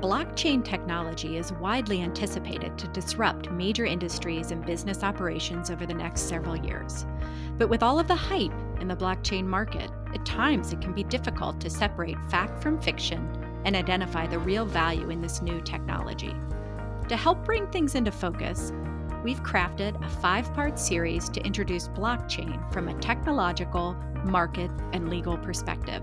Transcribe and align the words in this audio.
blockchain 0.00 0.64
technology 0.64 1.36
is 1.36 1.52
widely 1.54 2.02
anticipated 2.02 2.76
to 2.78 2.88
disrupt 2.88 3.50
major 3.50 3.84
industries 3.84 4.50
and 4.50 4.64
business 4.64 5.02
operations 5.02 5.70
over 5.70 5.86
the 5.86 5.94
next 5.94 6.22
several 6.22 6.56
years. 6.56 7.06
But 7.56 7.68
with 7.68 7.82
all 7.82 7.98
of 7.98 8.08
the 8.08 8.14
hype 8.14 8.52
in 8.80 8.88
the 8.88 8.96
blockchain 8.96 9.44
market, 9.44 9.90
at 10.12 10.26
times 10.26 10.72
it 10.72 10.80
can 10.80 10.92
be 10.92 11.04
difficult 11.04 11.60
to 11.60 11.70
separate 11.70 12.16
fact 12.28 12.62
from 12.62 12.80
fiction 12.80 13.28
and 13.64 13.76
identify 13.76 14.26
the 14.26 14.38
real 14.38 14.66
value 14.66 15.10
in 15.10 15.20
this 15.20 15.40
new 15.40 15.60
technology. 15.60 16.34
To 17.08 17.16
help 17.16 17.44
bring 17.44 17.66
things 17.68 17.94
into 17.94 18.10
focus, 18.10 18.72
we've 19.22 19.42
crafted 19.42 20.04
a 20.04 20.08
five 20.20 20.52
part 20.54 20.78
series 20.78 21.28
to 21.30 21.44
introduce 21.44 21.88
blockchain 21.88 22.72
from 22.72 22.88
a 22.88 22.98
technological, 23.00 23.94
market, 24.24 24.70
and 24.92 25.08
legal 25.08 25.38
perspective. 25.38 26.02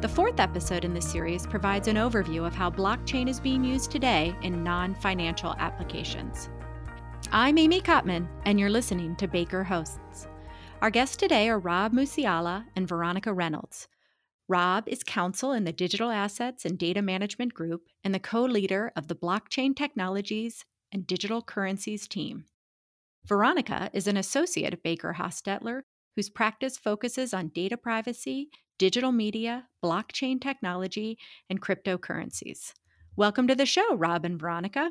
The 0.00 0.08
fourth 0.08 0.40
episode 0.40 0.86
in 0.86 0.94
this 0.94 1.10
series 1.10 1.46
provides 1.46 1.86
an 1.86 1.96
overview 1.96 2.46
of 2.46 2.54
how 2.54 2.70
blockchain 2.70 3.28
is 3.28 3.38
being 3.38 3.62
used 3.62 3.90
today 3.90 4.34
in 4.40 4.64
non 4.64 4.94
financial 4.94 5.54
applications. 5.58 6.48
I'm 7.32 7.58
Amy 7.58 7.82
Kotman, 7.82 8.26
and 8.46 8.58
you're 8.58 8.70
listening 8.70 9.14
to 9.16 9.28
Baker 9.28 9.62
Hosts. 9.62 10.26
Our 10.80 10.88
guests 10.88 11.18
today 11.18 11.50
are 11.50 11.58
Rob 11.58 11.92
Musiala 11.92 12.64
and 12.76 12.88
Veronica 12.88 13.30
Reynolds. 13.30 13.88
Rob 14.48 14.88
is 14.88 15.02
counsel 15.02 15.52
in 15.52 15.64
the 15.64 15.72
Digital 15.72 16.10
Assets 16.10 16.64
and 16.64 16.78
Data 16.78 17.02
Management 17.02 17.52
Group 17.52 17.82
and 18.02 18.14
the 18.14 18.18
co 18.18 18.42
leader 18.42 18.92
of 18.96 19.08
the 19.08 19.14
Blockchain 19.14 19.76
Technologies 19.76 20.64
and 20.90 21.06
Digital 21.06 21.42
Currencies 21.42 22.08
team. 22.08 22.46
Veronica 23.26 23.90
is 23.92 24.06
an 24.06 24.16
associate 24.16 24.72
at 24.72 24.82
Baker 24.82 25.16
Hostetler 25.18 25.82
whose 26.16 26.30
practice 26.30 26.78
focuses 26.78 27.34
on 27.34 27.48
data 27.48 27.76
privacy 27.76 28.48
digital 28.80 29.12
media, 29.12 29.66
blockchain 29.84 30.40
technology, 30.40 31.18
and 31.50 31.60
cryptocurrencies. 31.60 32.72
Welcome 33.14 33.46
to 33.48 33.54
the 33.54 33.66
show, 33.66 33.94
Rob 33.94 34.24
and 34.24 34.40
Veronica. 34.40 34.90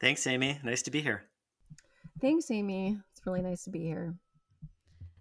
Thanks, 0.00 0.26
Amy. 0.26 0.58
Nice 0.64 0.82
to 0.82 0.90
be 0.90 1.00
here. 1.00 1.22
Thanks, 2.20 2.50
Amy. 2.50 2.98
It's 3.12 3.24
really 3.24 3.40
nice 3.40 3.62
to 3.64 3.70
be 3.70 3.84
here. 3.84 4.16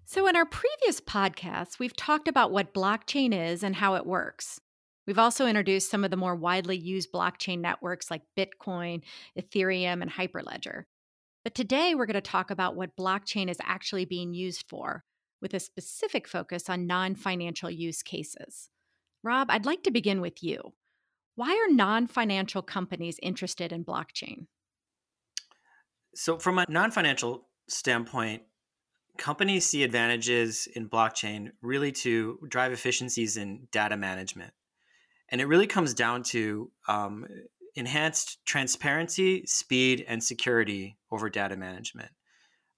So, 0.06 0.26
in 0.26 0.36
our 0.36 0.48
previous 0.48 1.02
podcasts, 1.02 1.78
we've 1.78 1.96
talked 1.96 2.28
about 2.28 2.52
what 2.52 2.74
blockchain 2.74 3.32
is 3.32 3.62
and 3.62 3.76
how 3.76 3.94
it 3.94 4.08
works. 4.08 4.60
We've 5.06 5.20
also 5.20 5.46
introduced 5.46 5.92
some 5.92 6.04
of 6.04 6.10
the 6.10 6.18
more 6.18 6.36
widely 6.36 6.78
used 6.78 7.12
blockchain 7.12 7.60
networks 7.60 8.10
like 8.10 8.24
Bitcoin, 8.36 9.04
Ethereum, 9.40 10.02
and 10.02 10.10
Hyperledger. 10.10 10.86
But 11.44 11.54
today 11.54 11.94
we're 11.94 12.08
going 12.08 12.16
to 12.16 12.22
talk 12.22 12.50
about 12.50 12.76
what 12.76 12.98
blockchain 12.98 13.52
is 13.52 13.58
actually 13.62 14.06
being 14.06 14.34
used 14.34 14.66
for, 14.68 15.04
with 15.44 15.54
a 15.54 15.60
specific 15.60 16.28
focus 16.28 16.70
on 16.70 16.88
non 16.88 17.14
financial 17.14 17.70
use 17.70 18.02
cases. 18.02 18.70
Rob, 19.22 19.52
I'd 19.52 19.68
like 19.68 19.84
to 19.84 19.92
begin 19.92 20.22
with 20.22 20.42
you. 20.42 20.74
Why 21.36 21.52
are 21.52 21.72
non 21.72 22.08
financial 22.08 22.64
companies 22.64 23.20
interested 23.22 23.72
in 23.72 23.86
blockchain? 23.86 24.48
So, 26.16 26.40
from 26.40 26.58
a 26.58 26.66
non 26.70 26.90
financial 26.90 27.50
standpoint, 27.68 28.44
companies 29.18 29.68
see 29.68 29.84
advantages 29.84 30.68
in 30.76 30.90
blockchain 30.90 31.52
really 31.62 31.92
to 31.92 32.40
drive 32.50 32.72
efficiencies 32.72 33.38
in 33.38 33.68
data 33.72 33.98
management. 33.98 34.54
And 35.30 35.42
it 35.42 35.46
really 35.46 35.68
comes 35.68 35.94
down 35.94 36.24
to 36.24 36.72
um, 36.88 37.26
enhanced 37.76 38.46
transparency, 38.46 39.46
speed, 39.46 40.06
and 40.08 40.24
security 40.24 40.98
over 41.12 41.30
data 41.30 41.58
management. 41.58 42.10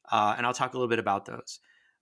Uh, 0.09 0.35
and 0.37 0.45
I'll 0.45 0.53
talk 0.53 0.73
a 0.73 0.77
little 0.77 0.89
bit 0.89 0.99
about 0.99 1.25
those 1.25 1.59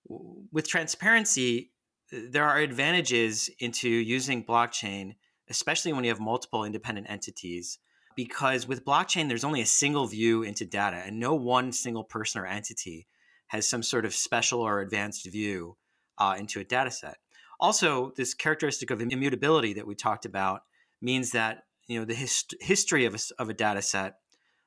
with 0.08 0.68
transparency, 0.68 1.72
there 2.12 2.46
are 2.46 2.60
advantages 2.60 3.50
into 3.60 3.90
using 3.90 4.44
blockchain, 4.44 5.16
especially 5.50 5.94
when 5.94 6.04
you 6.04 6.12
have 6.12 6.20
multiple 6.20 6.64
independent 6.64 7.10
entities. 7.10 7.80
Because 8.16 8.68
with 8.68 8.86
blockchain, 8.86 9.28
there's 9.28 9.44
only 9.44 9.62
a 9.62 9.66
single 9.66 10.06
view 10.06 10.44
into 10.44 10.66
data, 10.66 10.98
and 10.98 11.20
no 11.20 11.34
one 11.34 11.72
single 11.72 12.04
person 12.04 12.42
or 12.42 12.46
entity 12.46 13.08
has 13.48 13.68
some 13.68 13.82
sort 13.82 14.06
of 14.06 14.14
special 14.14 14.62
or 14.62 14.82
advanced 14.82 15.26
view 15.32 15.78
uh, 16.20 16.36
into 16.38 16.60
a 16.60 16.64
data 16.64 16.92
set. 16.92 17.18
Also, 17.60 18.12
this 18.16 18.34
characteristic 18.34 18.92
of 18.92 19.02
immutability 19.02 19.74
that 19.74 19.88
we 19.88 19.96
talked 19.96 20.26
about 20.26 20.62
means 21.02 21.32
that 21.32 21.64
you 21.88 22.00
know 22.00 22.06
the 22.06 22.14
hist- 22.14 22.56
history 22.60 23.06
of 23.06 23.16
a, 23.16 23.20
of 23.40 23.50
a 23.50 23.54
data 23.54 23.82
set 23.82 24.18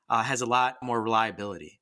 uh, 0.09 0.23
has 0.23 0.41
a 0.41 0.45
lot 0.45 0.77
more 0.81 1.01
reliability. 1.01 1.79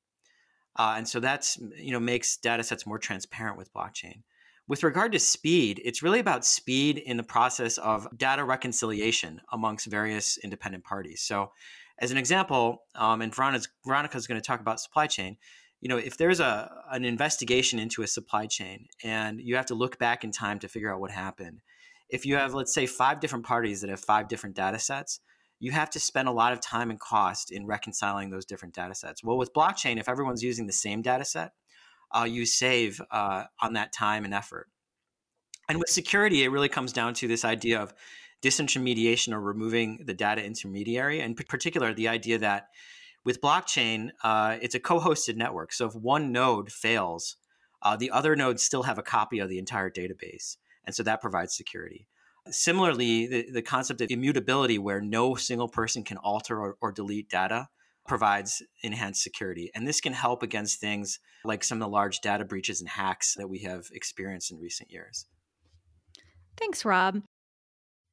Uh, 0.75 0.95
and 0.97 1.07
so 1.07 1.19
that's 1.19 1.57
you 1.77 1.91
know 1.91 1.99
makes 1.99 2.37
data 2.37 2.63
sets 2.63 2.85
more 2.85 2.99
transparent 2.99 3.57
with 3.57 3.73
blockchain. 3.73 4.21
With 4.67 4.83
regard 4.83 5.11
to 5.11 5.19
speed, 5.19 5.79
it's 5.85 6.01
really 6.01 6.19
about 6.19 6.43
speed 6.43 6.97
in 6.97 7.17
the 7.17 7.23
process 7.23 7.77
of 7.77 8.07
data 8.17 8.43
reconciliation 8.43 9.39
amongst 9.51 9.85
various 9.85 10.37
independent 10.39 10.83
parties. 10.83 11.21
So, 11.21 11.51
as 11.99 12.11
an 12.11 12.17
example, 12.17 12.83
um, 12.95 13.21
and 13.21 13.33
Veronica's, 13.33 13.69
Veronica's 13.85 14.25
going 14.25 14.41
to 14.41 14.45
talk 14.45 14.59
about 14.59 14.79
supply 14.79 15.05
chain. 15.07 15.37
You 15.81 15.89
know, 15.89 15.97
if 15.97 16.17
there's 16.17 16.39
a 16.39 16.71
an 16.91 17.05
investigation 17.05 17.79
into 17.79 18.01
a 18.01 18.07
supply 18.07 18.47
chain 18.47 18.87
and 19.03 19.39
you 19.39 19.55
have 19.55 19.67
to 19.67 19.75
look 19.75 19.99
back 19.99 20.23
in 20.23 20.31
time 20.31 20.59
to 20.59 20.67
figure 20.67 20.91
out 20.91 20.99
what 20.99 21.11
happened, 21.11 21.61
if 22.09 22.25
you 22.25 22.35
have 22.35 22.53
let's 22.53 22.73
say 22.73 22.87
five 22.87 23.19
different 23.19 23.45
parties 23.45 23.81
that 23.81 23.89
have 23.89 23.99
five 23.99 24.27
different 24.27 24.55
data 24.55 24.79
sets, 24.79 25.19
you 25.59 25.71
have 25.71 25.89
to 25.91 25.99
spend 25.99 26.27
a 26.27 26.31
lot 26.31 26.53
of 26.53 26.59
time 26.59 26.89
and 26.89 26.99
cost 26.99 27.51
in 27.51 27.65
reconciling 27.65 28.29
those 28.29 28.45
different 28.45 28.75
data 28.75 28.95
sets. 28.95 29.23
Well, 29.23 29.37
with 29.37 29.53
blockchain, 29.53 29.99
if 29.99 30.09
everyone's 30.09 30.43
using 30.43 30.67
the 30.67 30.73
same 30.73 31.01
data 31.01 31.25
set, 31.25 31.51
uh, 32.11 32.23
you 32.23 32.45
save 32.45 33.01
uh, 33.11 33.45
on 33.61 33.73
that 33.73 33.93
time 33.93 34.25
and 34.25 34.33
effort. 34.33 34.67
And 35.67 35.79
with 35.79 35.89
security, 35.89 36.43
it 36.43 36.49
really 36.49 36.69
comes 36.69 36.93
down 36.93 37.13
to 37.15 37.27
this 37.27 37.43
idea 37.43 37.81
of 37.81 37.93
disintermediation 38.43 39.33
or 39.33 39.41
removing 39.41 40.03
the 40.05 40.13
data 40.13 40.43
intermediary, 40.43 41.21
and 41.21 41.39
in 41.39 41.45
particular, 41.45 41.93
the 41.93 42.07
idea 42.07 42.37
that 42.37 42.67
with 43.23 43.41
blockchain, 43.41 44.11
uh, 44.23 44.57
it's 44.61 44.75
a 44.75 44.79
co 44.79 44.99
hosted 44.99 45.35
network. 45.35 45.73
So 45.73 45.87
if 45.87 45.95
one 45.95 46.31
node 46.31 46.71
fails, 46.71 47.37
uh, 47.81 47.95
the 47.95 48.11
other 48.11 48.35
nodes 48.35 48.61
still 48.61 48.83
have 48.83 48.99
a 48.99 49.03
copy 49.03 49.39
of 49.39 49.49
the 49.49 49.57
entire 49.57 49.89
database. 49.89 50.57
And 50.85 50.93
so 50.93 51.01
that 51.03 51.21
provides 51.21 51.55
security. 51.55 52.07
Similarly, 52.49 53.27
the, 53.27 53.51
the 53.51 53.61
concept 53.61 54.01
of 54.01 54.11
immutability, 54.11 54.77
where 54.77 55.01
no 55.01 55.35
single 55.35 55.67
person 55.67 56.03
can 56.03 56.17
alter 56.17 56.59
or, 56.59 56.77
or 56.79 56.91
delete 56.91 57.29
data, 57.29 57.67
provides 58.07 58.61
enhanced 58.83 59.23
security. 59.23 59.71
And 59.73 59.87
this 59.87 59.99
can 59.99 60.13
help 60.13 60.43
against 60.43 60.79
things 60.79 61.19
like 61.43 61.63
some 61.63 61.77
of 61.77 61.81
the 61.81 61.89
large 61.89 62.19
data 62.19 62.45
breaches 62.45 62.79
and 62.79 62.89
hacks 62.89 63.33
that 63.35 63.49
we 63.49 63.59
have 63.59 63.85
experienced 63.93 64.51
in 64.51 64.59
recent 64.59 64.91
years. 64.91 65.25
Thanks, 66.57 66.85
Rob. 66.85 67.21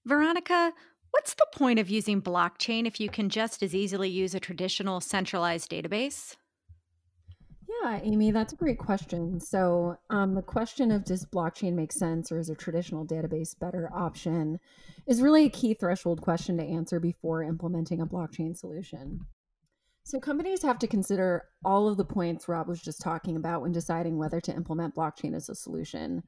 Veronica, 0.06 0.72
what's 1.10 1.34
the 1.34 1.47
point 1.53 1.78
of 1.78 1.91
using 1.91 2.22
blockchain 2.22 2.87
if 2.87 2.99
you 2.99 3.09
can 3.09 3.28
just 3.28 3.62
as 3.62 3.75
easily 3.75 4.09
use 4.09 4.34
a 4.34 4.41
traditional 4.41 5.00
centralized 5.00 5.70
database? 5.70 6.37
Yeah, 7.80 8.00
Amy, 8.02 8.30
that's 8.30 8.52
a 8.52 8.56
great 8.56 8.78
question. 8.78 9.40
So, 9.40 9.96
um, 10.10 10.34
the 10.34 10.42
question 10.42 10.90
of 10.90 11.04
does 11.04 11.24
blockchain 11.24 11.74
make 11.74 11.92
sense 11.92 12.30
or 12.30 12.38
is 12.38 12.50
a 12.50 12.54
traditional 12.54 13.06
database 13.06 13.58
better 13.58 13.88
option 13.94 14.58
is 15.06 15.22
really 15.22 15.46
a 15.46 15.50
key 15.50 15.74
threshold 15.74 16.20
question 16.20 16.56
to 16.58 16.64
answer 16.64 17.00
before 17.00 17.42
implementing 17.42 18.00
a 18.00 18.06
blockchain 18.06 18.56
solution. 18.56 19.20
So, 20.04 20.20
companies 20.20 20.62
have 20.62 20.78
to 20.80 20.86
consider 20.86 21.44
all 21.64 21.88
of 21.88 21.96
the 21.96 22.04
points 22.04 22.48
Rob 22.48 22.68
was 22.68 22.82
just 22.82 23.00
talking 23.00 23.36
about 23.36 23.62
when 23.62 23.72
deciding 23.72 24.18
whether 24.18 24.40
to 24.40 24.54
implement 24.54 24.94
blockchain 24.94 25.34
as 25.34 25.48
a 25.48 25.54
solution. 25.54 26.22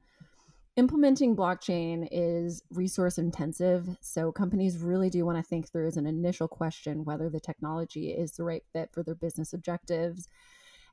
Implementing 0.77 1.35
blockchain 1.35 2.07
is 2.11 2.63
resource 2.71 3.17
intensive, 3.17 3.97
so 4.01 4.31
companies 4.31 4.77
really 4.77 5.09
do 5.09 5.25
want 5.25 5.37
to 5.37 5.43
think 5.43 5.69
through 5.69 5.87
as 5.87 5.95
an 5.95 6.05
initial 6.05 6.49
question 6.49 7.05
whether 7.05 7.29
the 7.29 7.39
technology 7.39 8.09
is 8.09 8.31
the 8.31 8.43
right 8.43 8.63
fit 8.73 8.89
for 8.91 9.03
their 9.03 9.15
business 9.15 9.53
objectives 9.53 10.27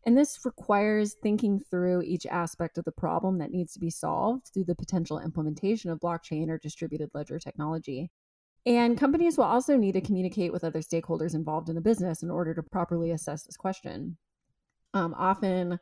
and 0.05 0.17
this 0.17 0.41
requires 0.45 1.15
thinking 1.23 1.61
through 1.61 2.03
each 2.03 2.27
aspect 2.27 2.79
of 2.79 2.85
the 2.85 2.93
problem 2.93 3.39
that 3.39 3.53
needs 3.53 3.73
to 3.75 3.79
be 3.79 3.91
solved 3.91 4.49
through 4.53 4.65
the 4.65 4.75
potential 4.75 5.21
implementation 5.21 5.91
of 5.91 6.01
blockchain 6.01 6.49
or 6.49 6.59
distributed 6.59 7.11
ledger 7.15 7.39
technology. 7.39 8.11
And 8.65 8.99
companies 8.99 9.37
will 9.37 9.45
also 9.45 9.77
need 9.77 9.93
to 9.93 10.01
communicate 10.01 10.53
with 10.53 10.65
other 10.65 10.81
stakeholders 10.81 11.35
involved 11.35 11.69
in 11.69 11.75
the 11.75 11.81
business 11.81 12.23
in 12.23 12.31
order 12.31 12.55
to 12.55 12.63
properly 12.63 13.11
assess 13.11 13.43
this 13.45 13.57
question. 13.57 14.17
Um, 14.95 15.15
often, 15.17 15.79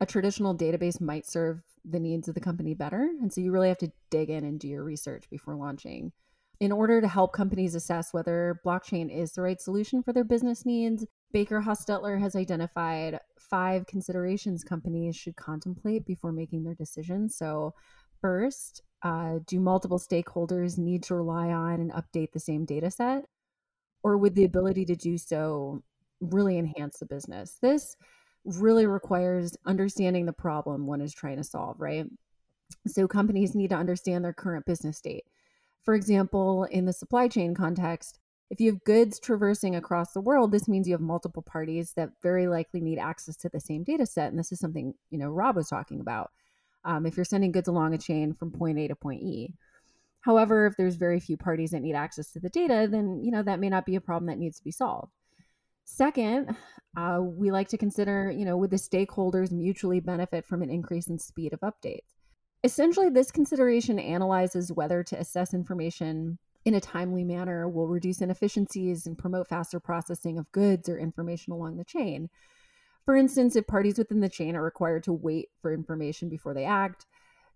a 0.00 0.06
traditional 0.06 0.56
database 0.56 1.00
might 1.00 1.26
serve 1.26 1.60
the 1.84 2.00
needs 2.00 2.28
of 2.28 2.34
the 2.34 2.40
company 2.40 2.74
better. 2.74 3.10
And 3.20 3.32
so 3.32 3.40
you 3.40 3.50
really 3.50 3.68
have 3.68 3.78
to 3.78 3.92
dig 4.10 4.30
in 4.30 4.44
and 4.44 4.60
do 4.60 4.68
your 4.68 4.84
research 4.84 5.28
before 5.30 5.56
launching. 5.56 6.12
In 6.60 6.72
order 6.72 7.00
to 7.00 7.08
help 7.08 7.32
companies 7.32 7.74
assess 7.74 8.12
whether 8.12 8.60
blockchain 8.64 9.14
is 9.14 9.32
the 9.32 9.42
right 9.42 9.60
solution 9.60 10.02
for 10.02 10.12
their 10.12 10.24
business 10.24 10.66
needs, 10.66 11.06
Baker 11.32 11.60
Hostetler 11.60 12.20
has 12.20 12.34
identified 12.34 13.20
five 13.38 13.86
considerations 13.86 14.64
companies 14.64 15.14
should 15.16 15.36
contemplate 15.36 16.06
before 16.06 16.32
making 16.32 16.64
their 16.64 16.74
decision. 16.74 17.28
So, 17.28 17.74
first, 18.20 18.82
uh, 19.02 19.40
do 19.46 19.60
multiple 19.60 19.98
stakeholders 19.98 20.78
need 20.78 21.02
to 21.04 21.14
rely 21.14 21.48
on 21.48 21.74
and 21.80 21.92
update 21.92 22.32
the 22.32 22.40
same 22.40 22.64
data 22.64 22.90
set? 22.90 23.26
Or 24.02 24.16
would 24.16 24.34
the 24.34 24.44
ability 24.44 24.86
to 24.86 24.96
do 24.96 25.18
so 25.18 25.82
really 26.20 26.58
enhance 26.58 26.98
the 26.98 27.06
business? 27.06 27.58
This 27.60 27.96
really 28.44 28.86
requires 28.86 29.56
understanding 29.66 30.24
the 30.24 30.32
problem 30.32 30.86
one 30.86 31.02
is 31.02 31.12
trying 31.12 31.36
to 31.36 31.44
solve, 31.44 31.78
right? 31.78 32.06
So, 32.86 33.06
companies 33.06 33.54
need 33.54 33.70
to 33.70 33.76
understand 33.76 34.24
their 34.24 34.32
current 34.32 34.64
business 34.64 34.96
state. 34.96 35.24
For 35.84 35.94
example, 35.94 36.64
in 36.64 36.86
the 36.86 36.92
supply 36.92 37.28
chain 37.28 37.54
context, 37.54 38.18
If 38.50 38.60
you 38.60 38.72
have 38.72 38.84
goods 38.84 39.20
traversing 39.20 39.76
across 39.76 40.12
the 40.12 40.20
world, 40.20 40.52
this 40.52 40.68
means 40.68 40.88
you 40.88 40.94
have 40.94 41.00
multiple 41.00 41.42
parties 41.42 41.92
that 41.96 42.10
very 42.22 42.48
likely 42.48 42.80
need 42.80 42.98
access 42.98 43.36
to 43.36 43.48
the 43.48 43.60
same 43.60 43.84
data 43.84 44.06
set. 44.06 44.30
And 44.30 44.38
this 44.38 44.52
is 44.52 44.58
something, 44.58 44.94
you 45.10 45.18
know, 45.18 45.28
Rob 45.28 45.56
was 45.56 45.68
talking 45.68 46.00
about. 46.00 46.30
Um, 46.84 47.04
if 47.04 47.16
you're 47.16 47.24
sending 47.24 47.52
goods 47.52 47.68
along 47.68 47.92
a 47.92 47.98
chain 47.98 48.32
from 48.32 48.50
point 48.50 48.78
A 48.78 48.88
to 48.88 48.96
point 48.96 49.22
E. 49.22 49.52
However, 50.20 50.66
if 50.66 50.76
there's 50.76 50.96
very 50.96 51.20
few 51.20 51.36
parties 51.36 51.70
that 51.70 51.80
need 51.80 51.94
access 51.94 52.32
to 52.32 52.40
the 52.40 52.48
data, 52.48 52.88
then, 52.90 53.20
you 53.22 53.30
know, 53.30 53.42
that 53.42 53.60
may 53.60 53.68
not 53.68 53.86
be 53.86 53.96
a 53.96 54.00
problem 54.00 54.26
that 54.26 54.38
needs 54.38 54.58
to 54.58 54.64
be 54.64 54.70
solved. 54.70 55.12
Second, 55.84 56.54
uh, 56.96 57.20
we 57.22 57.50
like 57.50 57.68
to 57.68 57.78
consider, 57.78 58.30
you 58.30 58.44
know, 58.44 58.56
would 58.56 58.70
the 58.70 58.76
stakeholders 58.76 59.50
mutually 59.50 60.00
benefit 60.00 60.44
from 60.44 60.62
an 60.62 60.70
increase 60.70 61.08
in 61.08 61.18
speed 61.18 61.52
of 61.52 61.60
updates? 61.60 62.14
Essentially, 62.64 63.08
this 63.08 63.30
consideration 63.30 63.98
analyzes 63.98 64.72
whether 64.72 65.02
to 65.04 65.18
assess 65.18 65.54
information 65.54 66.38
in 66.68 66.74
a 66.74 66.80
timely 66.80 67.24
manner 67.24 67.68
will 67.68 67.88
reduce 67.88 68.20
inefficiencies 68.20 69.06
and 69.06 69.18
promote 69.18 69.48
faster 69.48 69.80
processing 69.80 70.38
of 70.38 70.50
goods 70.52 70.88
or 70.88 70.98
information 70.98 71.52
along 71.52 71.76
the 71.76 71.84
chain. 71.84 72.28
For 73.04 73.16
instance, 73.16 73.56
if 73.56 73.66
parties 73.66 73.98
within 73.98 74.20
the 74.20 74.28
chain 74.28 74.54
are 74.54 74.62
required 74.62 75.02
to 75.04 75.12
wait 75.12 75.48
for 75.60 75.72
information 75.72 76.28
before 76.28 76.52
they 76.52 76.64
act, 76.64 77.06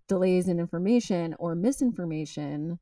delays 0.08 0.48
in 0.48 0.58
information 0.58 1.34
or 1.38 1.54
misinformation 1.54 2.78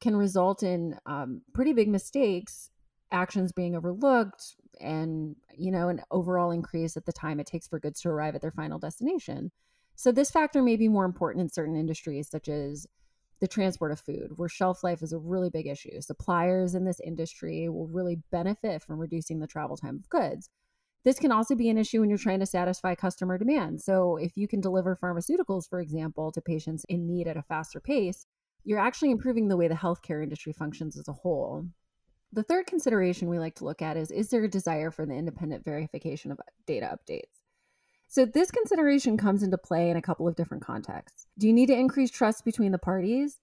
can 0.00 0.16
result 0.16 0.62
in 0.62 0.98
um, 1.06 1.42
pretty 1.52 1.72
big 1.72 1.88
mistakes, 1.88 2.70
actions 3.12 3.52
being 3.52 3.76
overlooked, 3.76 4.56
and 4.80 5.36
you 5.56 5.70
know 5.70 5.88
an 5.88 6.00
overall 6.10 6.50
increase 6.50 6.96
at 6.96 7.06
the 7.06 7.12
time 7.12 7.38
it 7.38 7.46
takes 7.46 7.68
for 7.68 7.78
goods 7.78 8.00
to 8.00 8.08
arrive 8.08 8.34
at 8.34 8.42
their 8.42 8.50
final 8.50 8.78
destination. 8.78 9.52
So 9.94 10.10
this 10.10 10.30
factor 10.30 10.62
may 10.62 10.76
be 10.76 10.88
more 10.88 11.04
important 11.04 11.42
in 11.42 11.50
certain 11.50 11.76
industries, 11.76 12.28
such 12.28 12.48
as 12.48 12.86
the 13.40 13.48
transport 13.48 13.92
of 13.92 14.00
food, 14.00 14.32
where 14.36 14.48
shelf 14.48 14.84
life 14.84 15.02
is 15.02 15.12
a 15.12 15.18
really 15.18 15.50
big 15.50 15.66
issue. 15.66 16.00
Suppliers 16.00 16.74
in 16.74 16.84
this 16.84 17.00
industry 17.00 17.68
will 17.68 17.88
really 17.88 18.20
benefit 18.30 18.82
from 18.82 18.98
reducing 18.98 19.40
the 19.40 19.46
travel 19.46 19.76
time 19.76 19.96
of 19.96 20.08
goods. 20.08 20.50
This 21.04 21.18
can 21.18 21.32
also 21.32 21.54
be 21.54 21.68
an 21.68 21.76
issue 21.76 22.00
when 22.00 22.08
you're 22.08 22.18
trying 22.18 22.40
to 22.40 22.46
satisfy 22.46 22.94
customer 22.94 23.36
demand. 23.36 23.82
So, 23.82 24.16
if 24.16 24.36
you 24.36 24.48
can 24.48 24.60
deliver 24.60 24.96
pharmaceuticals, 24.96 25.68
for 25.68 25.80
example, 25.80 26.32
to 26.32 26.40
patients 26.40 26.84
in 26.88 27.06
need 27.06 27.28
at 27.28 27.36
a 27.36 27.42
faster 27.42 27.78
pace, 27.78 28.26
you're 28.64 28.78
actually 28.78 29.10
improving 29.10 29.48
the 29.48 29.56
way 29.56 29.68
the 29.68 29.74
healthcare 29.74 30.22
industry 30.22 30.54
functions 30.54 30.96
as 30.96 31.06
a 31.06 31.12
whole. 31.12 31.66
The 32.32 32.42
third 32.42 32.66
consideration 32.66 33.28
we 33.28 33.38
like 33.38 33.54
to 33.56 33.64
look 33.64 33.82
at 33.82 33.98
is 33.98 34.10
Is 34.10 34.30
there 34.30 34.44
a 34.44 34.48
desire 34.48 34.90
for 34.90 35.04
the 35.04 35.14
independent 35.14 35.64
verification 35.64 36.32
of 36.32 36.40
data 36.66 36.96
updates? 36.96 37.43
So, 38.08 38.24
this 38.24 38.50
consideration 38.50 39.16
comes 39.16 39.42
into 39.42 39.58
play 39.58 39.90
in 39.90 39.96
a 39.96 40.02
couple 40.02 40.28
of 40.28 40.36
different 40.36 40.62
contexts. 40.62 41.26
Do 41.38 41.46
you 41.46 41.52
need 41.52 41.66
to 41.66 41.78
increase 41.78 42.10
trust 42.10 42.44
between 42.44 42.72
the 42.72 42.78
parties? 42.78 43.40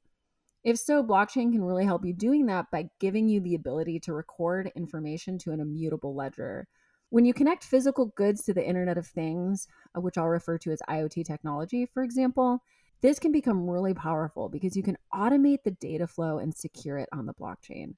If 0.64 0.78
so, 0.78 1.04
blockchain 1.04 1.52
can 1.52 1.64
really 1.64 1.86
help 1.86 2.06
you 2.06 2.14
doing 2.14 2.46
that 2.46 2.70
by 2.72 2.90
giving 3.00 3.28
you 3.28 3.40
the 3.40 3.56
ability 3.56 4.00
to 4.02 4.14
record 4.14 4.72
information 4.76 5.38
to 5.40 5.52
an 5.52 5.60
immutable 5.60 6.14
ledger. 6.14 6.68
When 7.10 7.26
you 7.26 7.34
connect 7.34 7.64
physical 7.64 8.06
goods 8.16 8.44
to 8.44 8.54
the 8.54 8.66
Internet 8.66 8.98
of 8.98 9.08
Things, 9.08 9.68
uh, 9.98 10.02
which 10.02 10.18
I'll 10.18 10.28
refer 10.28 10.58
to 10.60 10.72
as 10.72 10.82
IoT 10.88 11.26
technology, 11.26 11.86
for 11.86 12.04
example, 12.04 12.64
this 13.02 13.18
can 13.18 13.32
become 13.32 13.70
really 13.70 13.96
powerful 13.96 14.48
because 14.48 14.78
you 14.78 14.84
can 14.84 14.98
automate 15.14 15.64
the 15.64 15.72
data 15.72 16.06
flow 16.06 16.38
and 16.38 16.56
secure 16.56 17.00
it 17.00 17.10
on 17.12 17.26
the 17.26 17.34
blockchain. 17.34 17.96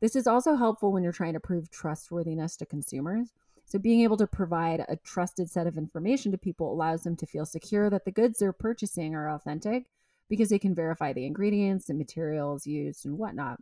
This 0.00 0.16
is 0.16 0.26
also 0.26 0.56
helpful 0.56 0.92
when 0.92 1.04
you're 1.04 1.12
trying 1.12 1.34
to 1.34 1.40
prove 1.40 1.70
trustworthiness 1.70 2.56
to 2.56 2.66
consumers. 2.66 3.32
So, 3.72 3.78
being 3.78 4.02
able 4.02 4.18
to 4.18 4.26
provide 4.26 4.84
a 4.86 4.96
trusted 4.96 5.48
set 5.48 5.66
of 5.66 5.78
information 5.78 6.30
to 6.30 6.36
people 6.36 6.70
allows 6.70 7.04
them 7.04 7.16
to 7.16 7.24
feel 7.24 7.46
secure 7.46 7.88
that 7.88 8.04
the 8.04 8.10
goods 8.10 8.38
they're 8.38 8.52
purchasing 8.52 9.14
are 9.14 9.30
authentic 9.30 9.86
because 10.28 10.50
they 10.50 10.58
can 10.58 10.74
verify 10.74 11.14
the 11.14 11.24
ingredients 11.24 11.88
and 11.88 11.96
materials 11.96 12.66
used 12.66 13.06
and 13.06 13.16
whatnot 13.16 13.58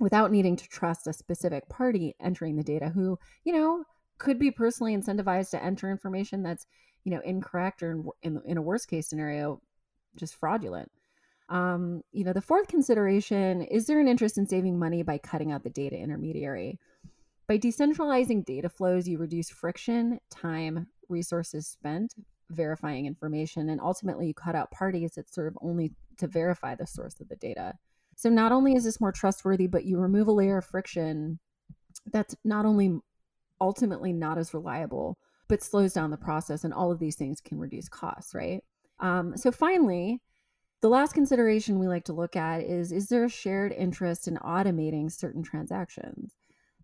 without 0.00 0.32
needing 0.32 0.56
to 0.56 0.68
trust 0.68 1.06
a 1.06 1.12
specific 1.12 1.68
party 1.68 2.16
entering 2.18 2.56
the 2.56 2.64
data 2.64 2.88
who, 2.88 3.16
you 3.44 3.52
know, 3.52 3.84
could 4.18 4.40
be 4.40 4.50
personally 4.50 4.96
incentivized 4.96 5.50
to 5.50 5.62
enter 5.62 5.88
information 5.88 6.42
that's, 6.42 6.66
you 7.04 7.12
know, 7.12 7.20
incorrect 7.20 7.80
or 7.80 7.92
in, 7.92 8.10
in, 8.22 8.42
in 8.44 8.56
a 8.56 8.62
worst 8.62 8.88
case 8.88 9.06
scenario, 9.06 9.62
just 10.16 10.34
fraudulent. 10.34 10.90
Um, 11.48 12.02
you 12.10 12.24
know, 12.24 12.32
the 12.32 12.42
fourth 12.42 12.66
consideration 12.66 13.62
is 13.62 13.86
there 13.86 14.00
an 14.00 14.08
interest 14.08 14.36
in 14.36 14.48
saving 14.48 14.80
money 14.80 15.04
by 15.04 15.18
cutting 15.18 15.52
out 15.52 15.62
the 15.62 15.70
data 15.70 15.96
intermediary? 15.96 16.80
By 17.48 17.56
decentralizing 17.56 18.44
data 18.44 18.68
flows, 18.68 19.08
you 19.08 19.16
reduce 19.16 19.48
friction, 19.48 20.20
time, 20.30 20.86
resources 21.08 21.66
spent 21.66 22.14
verifying 22.50 23.06
information, 23.06 23.70
and 23.70 23.80
ultimately 23.80 24.26
you 24.26 24.34
cut 24.34 24.54
out 24.54 24.70
parties 24.70 25.12
that 25.12 25.32
serve 25.32 25.56
only 25.62 25.92
to 26.18 26.26
verify 26.26 26.74
the 26.74 26.86
source 26.86 27.20
of 27.20 27.28
the 27.28 27.36
data. 27.36 27.72
So 28.16 28.28
not 28.28 28.52
only 28.52 28.74
is 28.74 28.84
this 28.84 29.00
more 29.00 29.12
trustworthy, 29.12 29.66
but 29.66 29.86
you 29.86 29.98
remove 29.98 30.28
a 30.28 30.32
layer 30.32 30.58
of 30.58 30.66
friction 30.66 31.38
that's 32.12 32.36
not 32.44 32.66
only 32.66 33.00
ultimately 33.60 34.12
not 34.12 34.36
as 34.36 34.52
reliable, 34.52 35.16
but 35.48 35.62
slows 35.62 35.94
down 35.94 36.10
the 36.10 36.18
process. 36.18 36.64
And 36.64 36.74
all 36.74 36.92
of 36.92 36.98
these 36.98 37.16
things 37.16 37.40
can 37.40 37.58
reduce 37.58 37.88
costs, 37.88 38.34
right? 38.34 38.62
Um, 39.00 39.36
so 39.36 39.50
finally, 39.50 40.20
the 40.82 40.88
last 40.88 41.14
consideration 41.14 41.78
we 41.78 41.88
like 41.88 42.04
to 42.04 42.12
look 42.12 42.36
at 42.36 42.60
is 42.62 42.92
Is 42.92 43.08
there 43.08 43.24
a 43.24 43.30
shared 43.30 43.72
interest 43.72 44.28
in 44.28 44.36
automating 44.36 45.10
certain 45.10 45.42
transactions? 45.42 46.34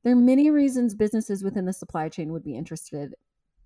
There 0.04 0.12
are 0.12 0.16
many 0.16 0.50
reasons 0.50 0.94
businesses 0.94 1.42
within 1.42 1.64
the 1.64 1.72
supply 1.72 2.10
chain 2.10 2.30
would 2.32 2.44
be 2.44 2.56
interested 2.56 3.14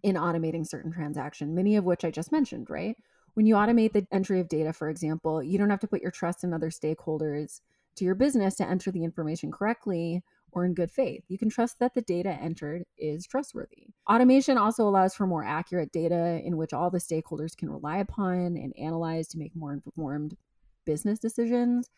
in 0.04 0.14
automating 0.14 0.64
certain 0.64 0.92
transactions, 0.92 1.52
many 1.52 1.74
of 1.74 1.84
which 1.84 2.04
I 2.04 2.12
just 2.12 2.30
mentioned, 2.30 2.70
right? 2.70 2.96
When 3.34 3.44
you 3.44 3.56
automate 3.56 3.92
the 3.92 4.06
entry 4.12 4.38
of 4.38 4.48
data, 4.48 4.72
for 4.72 4.88
example, 4.88 5.42
you 5.42 5.58
don't 5.58 5.70
have 5.70 5.80
to 5.80 5.88
put 5.88 6.00
your 6.00 6.12
trust 6.12 6.44
in 6.44 6.54
other 6.54 6.70
stakeholders 6.70 7.60
to 7.96 8.04
your 8.04 8.14
business 8.14 8.54
to 8.56 8.68
enter 8.68 8.92
the 8.92 9.02
information 9.02 9.50
correctly 9.50 10.22
or 10.52 10.64
in 10.64 10.74
good 10.74 10.92
faith. 10.92 11.24
You 11.28 11.38
can 11.38 11.50
trust 11.50 11.80
that 11.80 11.94
the 11.94 12.02
data 12.02 12.30
entered 12.30 12.84
is 12.96 13.26
trustworthy. 13.26 13.88
Automation 14.08 14.56
also 14.56 14.88
allows 14.88 15.14
for 15.14 15.26
more 15.26 15.44
accurate 15.44 15.90
data 15.90 16.40
in 16.44 16.56
which 16.56 16.72
all 16.72 16.88
the 16.88 16.98
stakeholders 16.98 17.56
can 17.56 17.68
rely 17.68 17.98
upon 17.98 18.56
and 18.56 18.72
analyze 18.78 19.26
to 19.28 19.38
make 19.38 19.54
more 19.56 19.72
informed 19.72 20.36
business 20.84 21.18
decisions. 21.18 21.90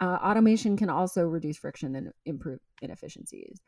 Uh, 0.00 0.18
automation 0.22 0.76
can 0.76 0.90
also 0.90 1.22
reduce 1.24 1.56
friction 1.56 1.96
and 1.96 2.12
improve 2.24 2.60
inefficiencies. 2.82 3.60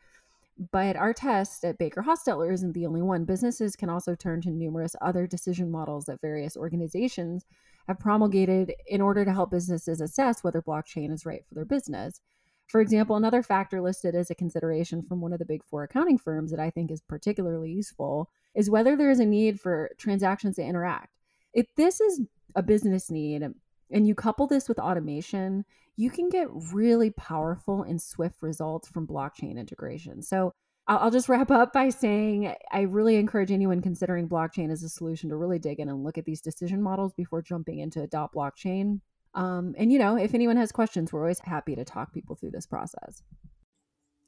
But 0.73 0.97
our 0.97 1.13
test 1.13 1.65
at 1.65 1.79
Baker 1.79 2.03
Hostetler 2.03 2.53
isn't 2.53 2.73
the 2.73 2.87
only 2.87 3.01
one. 3.01 3.25
Businesses 3.25 3.77
can 3.77 3.89
also 3.89 4.15
turn 4.15 4.41
to 4.43 4.51
numerous 4.51 4.97
other 5.01 5.27
decision 5.27 5.71
models 5.71 6.07
that 6.07 6.21
various 6.21 6.57
organizations 6.57 7.47
have 7.87 8.01
promulgated 8.01 8.75
in 8.87 9.01
order 9.01 9.25
to 9.25 9.33
help 9.33 9.53
businesses 9.53 10.01
assess 10.01 10.43
whether 10.43 10.61
blockchain 10.61 11.13
is 11.13 11.25
right 11.25 11.45
for 11.49 11.55
their 11.55 11.65
business. 11.65 12.21
For 12.67 12.81
example, 12.81 13.17
another 13.17 13.43
factor 13.43 13.81
listed 13.81 14.15
as 14.15 14.31
a 14.31 14.35
consideration 14.35 15.03
from 15.03 15.21
one 15.21 15.33
of 15.33 15.39
the 15.39 15.47
big 15.47 15.63
four 15.65 15.85
accounting 15.85 16.19
firms 16.19 16.51
that 16.51 16.61
I 16.61 16.71
think 16.71 16.91
is 16.91 17.01
particularly 17.01 17.71
useful 17.71 18.29
is 18.55 18.69
whether 18.69 18.95
there 18.97 19.11
is 19.11 19.21
a 19.21 19.27
need 19.27 19.61
for 19.61 19.91
transactions 19.97 20.57
to 20.57 20.63
interact. 20.63 21.15
If 21.55 21.67
this 21.77 22.01
is 22.01 22.21
a 22.55 22.63
business 22.63 23.11
need 23.11 23.43
and 23.91 24.07
you 24.07 24.15
couple 24.15 24.47
this 24.47 24.69
with 24.69 24.79
automation, 24.79 25.65
you 25.99 26.11
can 26.11 26.29
get 26.29 26.47
really 26.73 27.11
powerful 27.11 27.83
and 27.83 28.01
swift 28.01 28.37
results 28.41 28.89
from 28.89 29.05
blockchain 29.05 29.59
integration. 29.59 30.23
So 30.23 30.53
I'll 30.87 31.11
just 31.11 31.29
wrap 31.29 31.51
up 31.51 31.73
by 31.73 31.89
saying 31.89 32.55
I 32.73 32.83
really 32.83 33.17
encourage 33.17 33.51
anyone 33.51 33.83
considering 33.83 34.29
blockchain 34.29 34.71
as 34.71 34.85
a 34.85 34.89
solution 34.89 35.29
to 35.31 35.37
really 35.37 35.59
dig 35.59 35.81
in 35.81 35.89
and 35.89 36.05
look 36.05 36.17
at 36.17 36.25
these 36.25 36.41
decision 36.41 36.81
models 36.81 37.13
before 37.15 37.43
jumping 37.43 37.81
into 37.81 38.01
adopt 38.01 38.37
blockchain. 38.37 39.01
Um, 39.35 39.75
and 39.77 39.93
you 39.93 39.99
know, 39.99 40.17
if 40.17 40.35
anyone 40.35 40.57
has 40.57 40.71
questions, 40.71 41.13
we're 41.13 41.23
always 41.23 41.41
happy 41.41 41.75
to 41.75 41.85
talk 41.85 42.15
people 42.15 42.37
through 42.37 42.53
this 42.53 42.65
process. 42.65 43.25